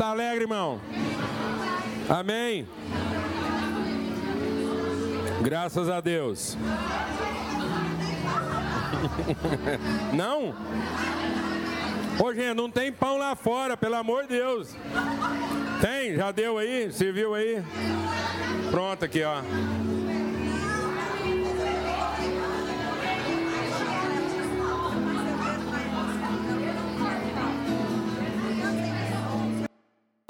[0.00, 0.80] Está alegre, irmão?
[2.08, 2.66] Amém?
[5.42, 6.56] Graças a Deus.
[10.16, 10.54] Não?
[12.18, 14.74] Ô, gente, não tem pão lá fora, pelo amor de Deus.
[15.82, 16.16] Tem?
[16.16, 16.90] Já deu aí?
[16.90, 17.62] Serviu aí?
[18.70, 19.42] Pronto, aqui, ó.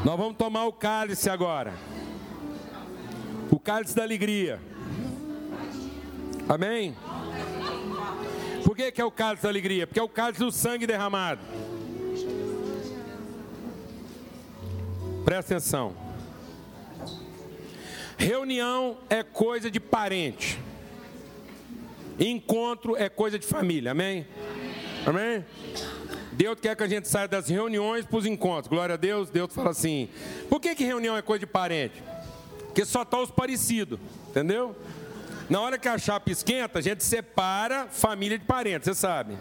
[0.05, 1.74] Nós vamos tomar o cálice agora.
[3.51, 4.59] O cálice da alegria.
[6.48, 6.96] Amém?
[8.64, 9.86] Por que, que é o cálice da alegria?
[9.86, 11.42] Porque é o cálice do sangue derramado.
[15.22, 15.94] Presta atenção.
[18.16, 20.59] Reunião é coisa de parente.
[22.18, 23.90] Encontro é coisa de família.
[23.90, 24.26] Amém?
[25.07, 25.44] Amém?
[26.41, 28.66] Deus quer que a gente saia das reuniões para os encontros.
[28.66, 29.28] Glória a Deus.
[29.28, 30.09] Deus fala assim:
[30.49, 32.03] por que, que reunião é coisa de parente?
[32.61, 34.01] Porque só está os parecidos.
[34.26, 34.74] Entendeu?
[35.51, 39.36] Na hora que a chapa esquenta, a gente separa família de parentes, você sabe.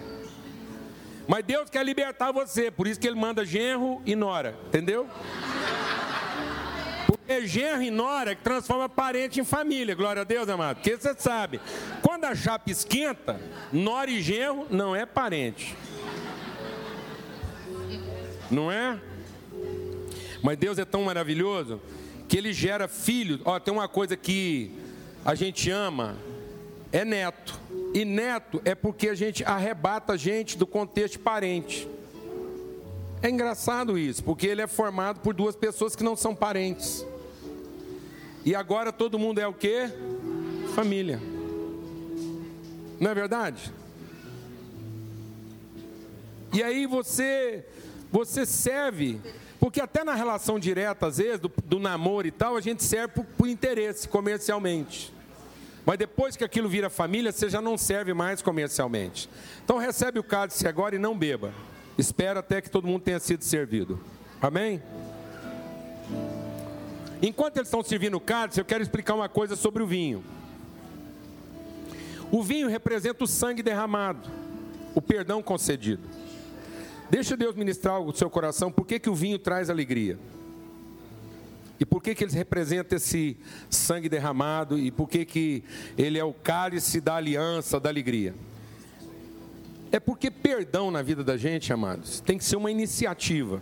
[1.26, 5.08] Mas Deus quer libertar você, por isso que Ele manda genro e nora, entendeu?
[7.08, 10.78] Porque genro e nora é que transforma parente em família, glória a Deus, amado.
[10.78, 11.62] Porque você sabe,
[12.02, 13.40] quando a chapa esquenta,
[13.72, 15.78] nora e genro não é parente.
[18.50, 19.00] Não é?
[20.42, 21.80] Mas Deus é tão maravilhoso
[22.28, 23.42] que Ele gera filhos.
[23.46, 24.72] Ó, tem uma coisa que
[25.26, 26.16] a gente ama,
[26.92, 27.60] é neto.
[27.94, 31.88] E neto é porque a gente arrebata a gente do contexto parente.
[33.22, 37.06] É engraçado isso, porque ele é formado por duas pessoas que não são parentes.
[38.46, 39.90] E agora todo mundo é o quê?
[40.74, 41.20] Família.
[43.00, 43.74] Não é verdade?
[46.54, 47.66] E aí você
[48.12, 49.20] você serve,
[49.60, 53.14] porque até na relação direta, às vezes, do, do namoro e tal, a gente serve
[53.16, 55.14] por, por interesse, comercialmente.
[55.86, 59.30] Mas depois que aquilo vira família, você já não serve mais comercialmente.
[59.64, 61.54] Então recebe o cálice agora e não beba.
[61.98, 64.00] Espera até que todo mundo tenha sido servido.
[64.42, 64.82] Amém?
[67.22, 70.24] Enquanto eles estão servindo o cálice, eu quero explicar uma coisa sobre o vinho.
[72.32, 74.30] O vinho representa o sangue derramado,
[74.94, 76.04] o perdão concedido.
[77.10, 80.18] Deixa Deus ministrar o seu coração, por que, que o vinho traz alegria?
[81.80, 83.38] E por que, que ele representa esse
[83.70, 84.78] sangue derramado?
[84.78, 85.64] E por que, que
[85.98, 88.36] ele é o cálice da aliança, da alegria?
[89.92, 93.62] É porque perdão na vida da gente, amados, tem que ser uma iniciativa.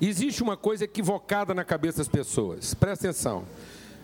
[0.00, 3.46] Existe uma coisa equivocada na cabeça das pessoas, presta atenção.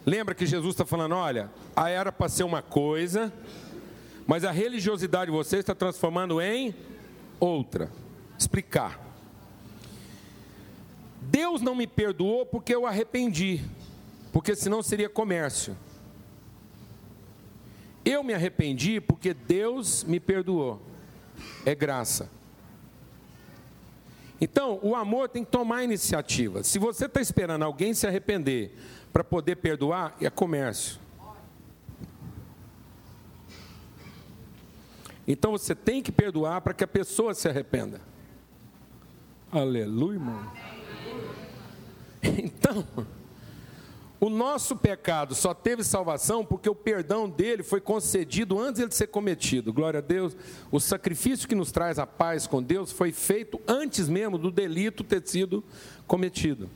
[0.07, 3.31] Lembra que Jesus está falando: olha, a era para ser uma coisa,
[4.27, 6.75] mas a religiosidade de vocês está transformando em
[7.41, 7.91] outra.
[8.39, 9.01] Explicar.
[11.23, 13.63] Deus não me perdoou porque eu arrependi,
[14.33, 15.77] porque senão seria comércio.
[18.05, 20.81] Eu me arrependi porque Deus me perdoou.
[21.65, 22.31] É graça.
[24.41, 26.63] Então, o amor tem que tomar iniciativa.
[26.63, 28.75] Se você está esperando alguém se arrepender
[29.13, 31.00] para poder perdoar, é comércio.
[35.27, 38.01] Então você tem que perdoar para que a pessoa se arrependa.
[39.51, 40.53] Aleluia, irmão.
[42.23, 42.87] Então,
[44.21, 49.07] o nosso pecado só teve salvação porque o perdão dele foi concedido antes de ser
[49.07, 49.73] cometido.
[49.73, 50.37] Glória a Deus.
[50.71, 55.03] O sacrifício que nos traz a paz com Deus foi feito antes mesmo do delito
[55.03, 55.65] ter sido
[56.07, 56.69] cometido.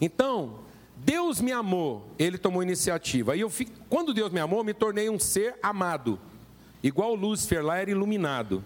[0.00, 0.58] Então,
[0.96, 3.36] Deus me amou, ele tomou iniciativa.
[3.36, 6.18] E eu fico, quando Deus me amou, me tornei um ser amado.
[6.84, 8.62] Igual Lúcifer lá era iluminado.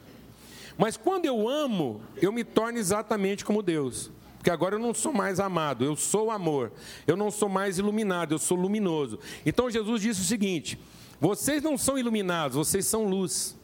[0.76, 4.10] Mas quando eu amo, eu me torno exatamente como Deus.
[4.36, 6.72] Porque agora eu não sou mais amado, eu sou amor.
[7.06, 9.20] Eu não sou mais iluminado, eu sou luminoso.
[9.46, 10.76] Então Jesus disse o seguinte:
[11.20, 13.56] vocês não são iluminados, vocês são luz.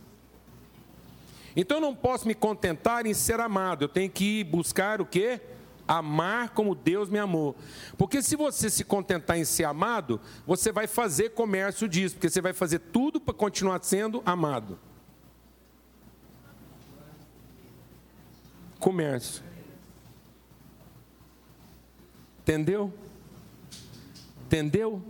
[1.57, 5.40] Então eu não posso me contentar em ser amado, eu tenho que buscar o quê?
[5.87, 7.55] Amar como Deus me amou.
[7.99, 12.41] Porque se você se contentar em ser amado, você vai fazer comércio disso, porque você
[12.41, 14.78] vai fazer tudo para continuar sendo amado.
[18.78, 19.43] Comércio.
[22.41, 22.93] Entendeu?
[24.47, 25.03] Entendeu?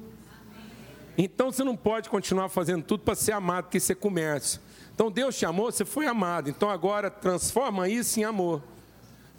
[1.17, 4.61] Então você não pode continuar fazendo tudo para ser amado, porque isso é comércio.
[4.95, 6.51] Então Deus te amou, você foi amado.
[6.51, 8.63] Então agora transforma isso em amor.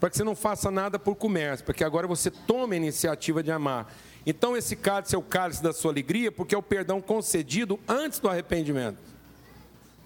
[0.06, 3.50] Para que você não faça nada por comércio, porque agora você toma a iniciativa de
[3.50, 3.92] amar.
[4.24, 8.20] Então esse cálice é o cálice da sua alegria, porque é o perdão concedido antes
[8.20, 9.00] do arrependimento.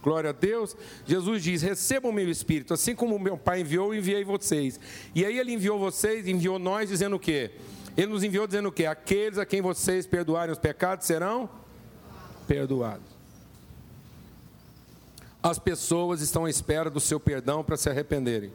[0.01, 0.73] Glória a Deus.
[1.05, 4.79] Jesus diz: recebam o meu espírito, assim como meu Pai enviou, eu enviei vocês.
[5.13, 7.51] E aí ele enviou vocês, enviou nós, dizendo o quê?
[7.97, 8.85] Ele nos enviou dizendo o quê?
[8.85, 11.49] Aqueles a quem vocês perdoarem os pecados serão
[12.47, 13.03] perdoados.
[15.43, 18.53] as pessoas estão à espera do seu perdão para se arrependerem.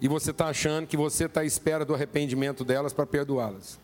[0.00, 3.78] E você está achando que você está à espera do arrependimento delas para perdoá-las.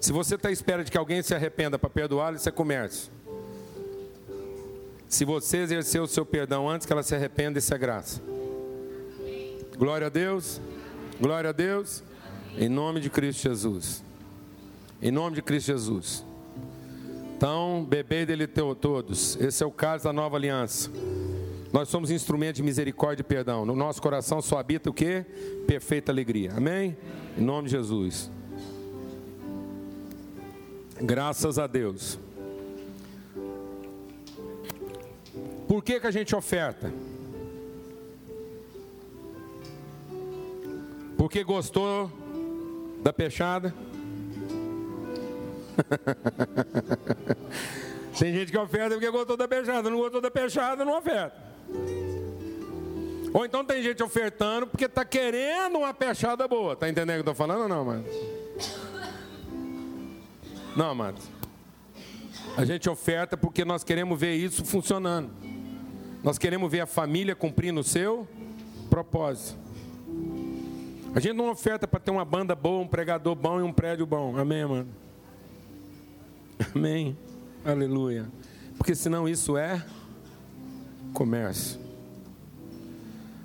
[0.00, 3.12] Se você está à espera de que alguém se arrependa para perdoá-las, isso é comércio.
[5.08, 8.20] Se você exercer o seu perdão antes que ela se arrependa, isso é graça.
[9.76, 10.60] Glória a Deus.
[11.20, 12.02] Glória a Deus.
[12.56, 14.02] Em nome de Cristo Jesus.
[15.00, 16.24] Em nome de Cristo Jesus.
[17.36, 19.36] Então, bebê dele todos.
[19.36, 20.90] Esse é o caso da nova aliança.
[21.72, 23.66] Nós somos instrumento de misericórdia e perdão.
[23.66, 25.24] No nosso coração só habita o que?
[25.66, 26.54] Perfeita alegria.
[26.56, 26.96] Amém?
[27.36, 28.30] Em nome de Jesus.
[31.00, 32.18] Graças a Deus.
[35.68, 36.90] Por que, que a gente oferta?
[41.18, 42.10] Porque gostou
[43.02, 43.74] da peixada?
[48.18, 51.47] Tem gente que oferta porque gostou da peixada, não gostou da peixada, não oferta.
[53.32, 56.74] Ou então tem gente ofertando porque está querendo uma peixada boa.
[56.74, 58.04] Tá entendendo o que eu estou falando ou não, mano?
[60.76, 61.18] Não, mano.
[62.56, 65.30] A gente oferta porque nós queremos ver isso funcionando.
[66.22, 68.26] Nós queremos ver a família cumprindo o seu
[68.90, 69.58] propósito.
[71.14, 74.06] A gente não oferta para ter uma banda boa, um pregador bom e um prédio
[74.06, 74.36] bom.
[74.36, 74.88] Amém, mano?
[76.74, 77.16] Amém.
[77.64, 78.26] Aleluia.
[78.76, 79.84] Porque senão isso é
[81.12, 81.80] comércio.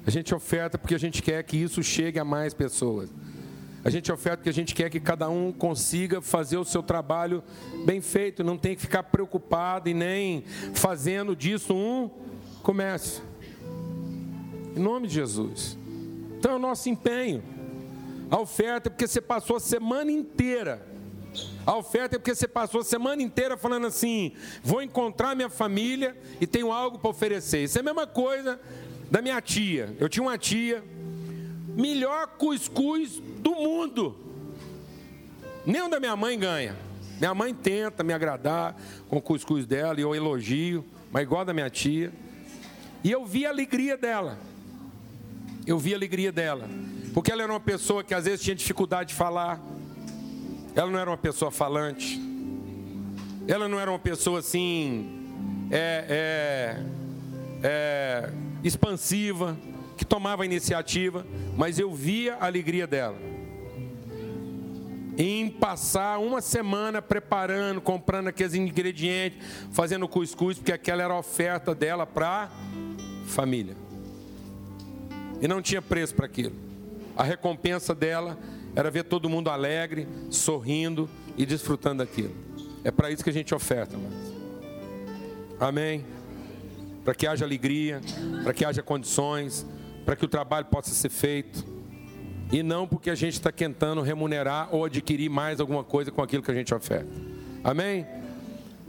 [0.06, 3.10] A gente oferta porque a gente quer que isso chegue a mais pessoas.
[3.84, 7.44] A gente oferta porque a gente quer que cada um consiga fazer o seu trabalho
[7.86, 10.44] bem feito, não tem que ficar preocupado e nem
[10.74, 12.10] fazendo disso um
[12.62, 13.24] comércio.
[14.76, 15.78] Em nome de Jesus.
[16.40, 17.44] Então é o nosso empenho.
[18.32, 20.86] A oferta porque você passou a semana inteira
[21.66, 26.18] a oferta é porque você passou a semana inteira falando assim: vou encontrar minha família
[26.40, 27.64] e tenho algo para oferecer.
[27.64, 28.60] Isso é a mesma coisa
[29.10, 29.96] da minha tia.
[30.00, 30.84] Eu tinha uma tia,
[31.68, 34.18] melhor cuscuz do mundo.
[35.66, 36.76] Nem da minha mãe ganha.
[37.18, 38.76] Minha mãe tenta me agradar
[39.08, 42.12] com o cuscuz dela e eu elogio, mas igual da minha tia.
[43.04, 44.38] E eu vi a alegria dela.
[45.66, 46.68] Eu vi a alegria dela.
[47.14, 49.62] Porque ela era uma pessoa que às vezes tinha dificuldade de falar
[50.76, 52.20] ela não era uma pessoa falante.
[53.48, 55.28] Ela não era uma pessoa assim,
[55.70, 56.86] é, é,
[57.64, 58.30] é,
[58.64, 59.58] expansiva,
[59.98, 63.18] que tomava iniciativa, mas eu via a alegria dela.
[65.16, 69.40] Em passar uma semana preparando, comprando aqueles ingredientes,
[69.72, 72.50] fazendo cuscuz, porque aquela era a oferta dela para
[73.28, 73.76] família.
[75.40, 76.56] E não tinha preço para aquilo.
[77.16, 78.40] A recompensa dela
[78.76, 82.34] era ver todo mundo alegre, sorrindo e desfrutando daquilo.
[82.84, 84.34] É para isso que a gente oferta, mas.
[85.60, 86.04] Amém?
[87.04, 88.02] Para que haja alegria,
[88.44, 89.66] para que haja condições,
[90.06, 91.66] para que o trabalho possa ser feito.
[92.52, 96.44] E não porque a gente está tentando remunerar ou adquirir mais alguma coisa com aquilo
[96.44, 97.10] que a gente oferta.
[97.64, 98.06] Amém?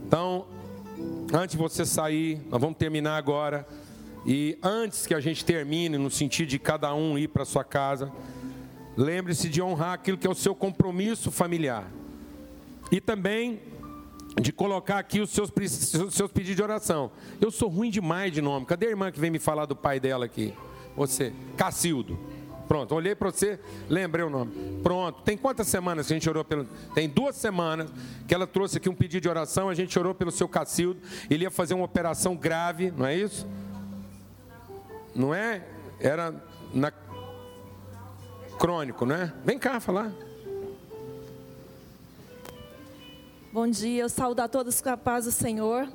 [0.05, 0.45] Então,
[1.33, 3.65] antes de você sair, nós vamos terminar agora.
[4.25, 8.11] E antes que a gente termine, no sentido de cada um ir para sua casa,
[8.97, 11.91] Lembre-se de honrar aquilo que é o seu compromisso familiar.
[12.91, 13.61] E também
[14.41, 15.51] de colocar aqui os seus,
[16.11, 17.11] seus pedidos de oração.
[17.39, 18.65] Eu sou ruim demais de nome.
[18.65, 20.53] Cadê a irmã que vem me falar do pai dela aqui?
[20.95, 22.17] Você, Cacildo.
[22.67, 24.51] Pronto, olhei para você, lembrei o nome.
[24.81, 26.65] Pronto, tem quantas semanas que a gente orou pelo.
[26.95, 27.91] Tem duas semanas
[28.27, 30.99] que ela trouxe aqui um pedido de oração, a gente orou pelo seu Cacildo.
[31.29, 33.47] Ele ia fazer uma operação grave, não é isso?
[35.13, 35.63] Não é?
[35.99, 36.33] Era
[36.73, 36.91] na
[38.57, 39.33] crônico, né?
[39.43, 40.11] Vem cá falar.
[43.51, 45.87] Bom dia, eu saúdo a todos com a paz do Senhor.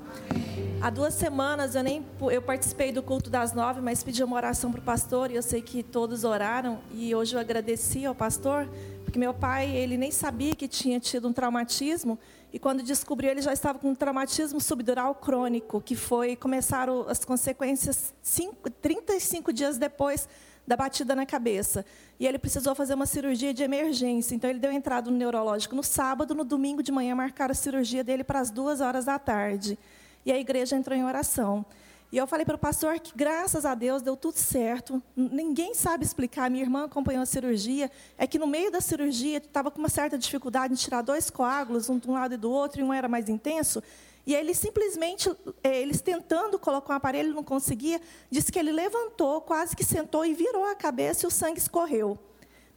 [0.82, 4.70] Há duas semanas eu nem eu participei do culto das nove, mas pedi uma oração
[4.70, 8.66] para o pastor e eu sei que todos oraram e hoje eu agradeci ao pastor
[9.04, 12.18] porque meu pai ele nem sabia que tinha tido um traumatismo
[12.50, 17.26] e quando descobriu ele já estava com um traumatismo subdural crônico que foi começaram as
[17.26, 20.26] consequências cinco, 35 dias depois
[20.70, 21.84] da batida na cabeça.
[22.18, 24.36] E ele precisou fazer uma cirurgia de emergência.
[24.36, 28.04] Então, ele deu entrada no neurológico no sábado, no domingo de manhã, marcaram a cirurgia
[28.04, 29.76] dele para as duas horas da tarde.
[30.24, 31.66] E a igreja entrou em oração.
[32.12, 35.02] E eu falei para o pastor que, graças a Deus, deu tudo certo.
[35.16, 36.48] Ninguém sabe explicar.
[36.48, 37.90] Minha irmã acompanhou a cirurgia.
[38.16, 41.88] É que no meio da cirurgia, estava com uma certa dificuldade em tirar dois coágulos,
[41.88, 43.82] um de um lado e do outro, e um era mais intenso.
[44.26, 45.30] E ele simplesmente,
[45.62, 48.00] é, eles tentando colocar um aparelho, não conseguia,
[48.30, 52.18] disse que ele levantou, quase que sentou e virou a cabeça e o sangue escorreu.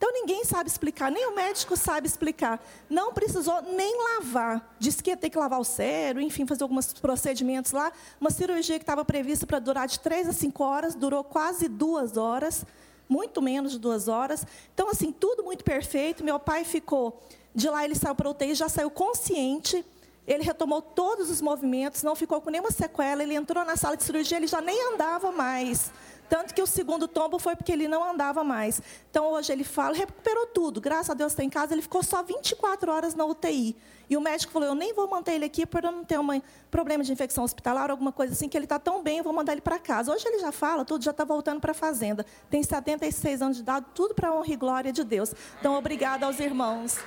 [0.03, 2.61] Então ninguém sabe explicar, nem o médico sabe explicar.
[2.89, 4.75] Não precisou nem lavar.
[4.77, 7.89] Disse que ia ter que lavar o cérebro, enfim, fazer alguns procedimentos lá.
[8.19, 12.17] Uma cirurgia que estava prevista para durar de três a cinco horas, durou quase duas
[12.17, 12.65] horas,
[13.07, 14.45] muito menos de duas horas.
[14.73, 16.21] Então, assim, tudo muito perfeito.
[16.21, 17.21] Meu pai ficou.
[17.55, 19.85] De lá ele saiu para o UTI, já saiu consciente.
[20.27, 23.23] Ele retomou todos os movimentos, não ficou com nenhuma sequela.
[23.23, 25.91] Ele entrou na sala de cirurgia, ele já nem andava mais.
[26.29, 28.81] Tanto que o segundo tombo foi porque ele não andava mais.
[29.09, 30.81] Então hoje ele fala, recuperou tudo.
[30.81, 31.73] Graças a Deus está em casa.
[31.73, 33.75] Ele ficou só 24 horas na UTI.
[34.09, 37.03] E o médico falou: Eu nem vou manter ele aqui para não ter um problema
[37.03, 39.61] de infecção hospitalar, alguma coisa assim, que ele está tão bem, eu vou mandar ele
[39.61, 40.11] para casa.
[40.13, 42.25] Hoje ele já fala, tudo já está voltando para a fazenda.
[42.49, 45.33] Tem 76 anos de idade, tudo para a honra e glória de Deus.
[45.59, 46.97] Então, obrigada aos irmãos.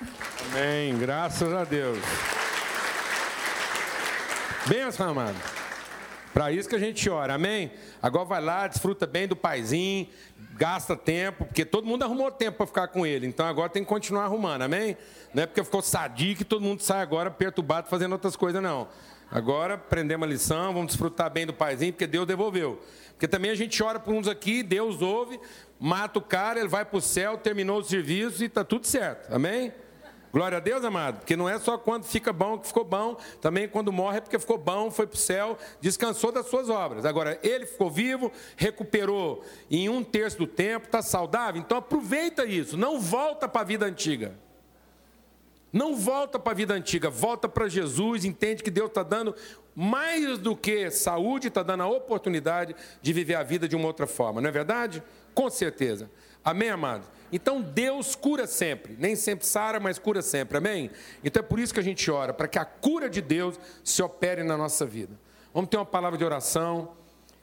[0.51, 0.97] Amém.
[0.99, 1.99] Graças a Deus.
[4.69, 5.37] Benção, amado.
[6.35, 7.71] Para isso que a gente ora, amém?
[8.03, 10.09] Agora vai lá, desfruta bem do paizinho,
[10.55, 13.29] gasta tempo, porque todo mundo arrumou tempo para ficar com ele.
[13.29, 14.97] Então agora tem que continuar arrumando, amém?
[15.33, 18.89] Não é porque ficou sadio que todo mundo sai agora perturbado fazendo outras coisas, não.
[19.31, 22.83] Agora aprendemos a lição, vamos desfrutar bem do paizinho, porque Deus devolveu.
[23.11, 25.39] Porque também a gente ora por uns aqui, Deus ouve,
[25.79, 29.33] mata o cara, ele vai para o céu, terminou o serviço e está tudo certo,
[29.33, 29.73] amém?
[30.37, 33.67] Glória a Deus, amado, porque não é só quando fica bom que ficou bom, também
[33.67, 37.07] quando morre é porque ficou bom, foi para o céu, descansou das suas obras.
[37.07, 42.77] Agora, ele ficou vivo, recuperou em um terço do tempo, está saudável, então aproveita isso,
[42.77, 44.35] não volta para a vida antiga.
[45.73, 49.35] Não volta para a vida antiga, volta para Jesus, entende que Deus está dando
[49.75, 54.07] mais do que saúde, está dando a oportunidade de viver a vida de uma outra
[54.07, 55.03] forma, não é verdade?
[55.33, 56.11] Com certeza.
[56.47, 57.05] Amém, amado?
[57.33, 60.93] Então Deus cura sempre, nem sempre sara, mas cura sempre, amém?
[61.25, 64.01] Então é por isso que a gente ora, para que a cura de Deus se
[64.01, 65.19] opere na nossa vida.
[65.53, 66.93] Vamos ter uma palavra de oração,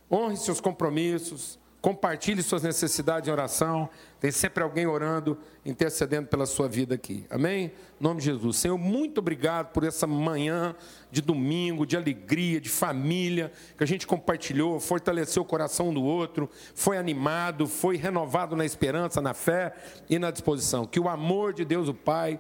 [0.10, 3.90] honre seus compromissos, compartilhe suas necessidades em oração.
[4.18, 7.26] Tem sempre alguém orando, intercedendo pela sua vida aqui.
[7.30, 7.74] Amém?
[8.00, 8.56] Em nome de Jesus.
[8.56, 10.74] Senhor, muito obrigado por essa manhã
[11.12, 16.02] de domingo, de alegria, de família, que a gente compartilhou, fortaleceu o coração um do
[16.02, 19.74] outro, foi animado, foi renovado na esperança, na fé
[20.10, 20.86] e na disposição.
[20.86, 22.40] Que o amor de Deus, o Pai,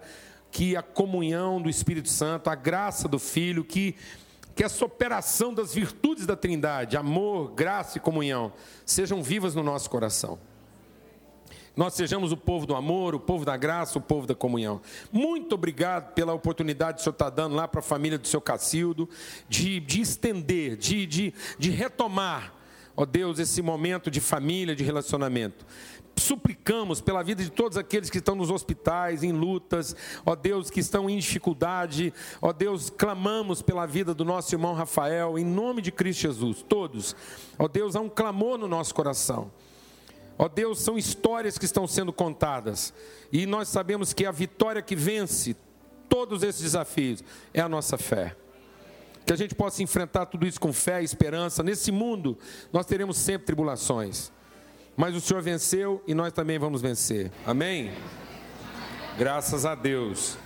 [0.51, 3.93] que a comunhão do Espírito Santo, a graça do Filho, que
[4.55, 8.53] que essa operação das virtudes da Trindade, amor, graça e comunhão,
[8.85, 10.37] sejam vivas no nosso coração.
[11.75, 14.79] Nós sejamos o povo do amor, o povo da graça, o povo da comunhão.
[15.11, 18.39] Muito obrigado pela oportunidade que o Senhor está dando lá para a família do seu
[18.39, 19.09] Cacildo,
[19.49, 22.53] de, de estender, de, de, de retomar,
[22.95, 25.65] ó Deus, esse momento de família, de relacionamento
[26.15, 29.95] suplicamos pela vida de todos aqueles que estão nos hospitais, em lutas,
[30.25, 35.37] ó Deus, que estão em dificuldade, ó Deus, clamamos pela vida do nosso irmão Rafael,
[35.37, 37.15] em nome de Cristo Jesus, todos,
[37.57, 39.51] ó Deus, há um clamor no nosso coração.
[40.37, 42.93] Ó Deus, são histórias que estão sendo contadas,
[43.31, 45.55] e nós sabemos que a vitória que vence
[46.09, 48.35] todos esses desafios é a nossa fé.
[49.25, 51.63] Que a gente possa enfrentar tudo isso com fé e esperança.
[51.63, 52.37] Nesse mundo,
[52.73, 54.31] nós teremos sempre tribulações
[54.95, 57.31] mas o Senhor venceu e nós também vamos vencer.
[57.45, 57.91] Amém?
[59.17, 60.37] Graças a Deus.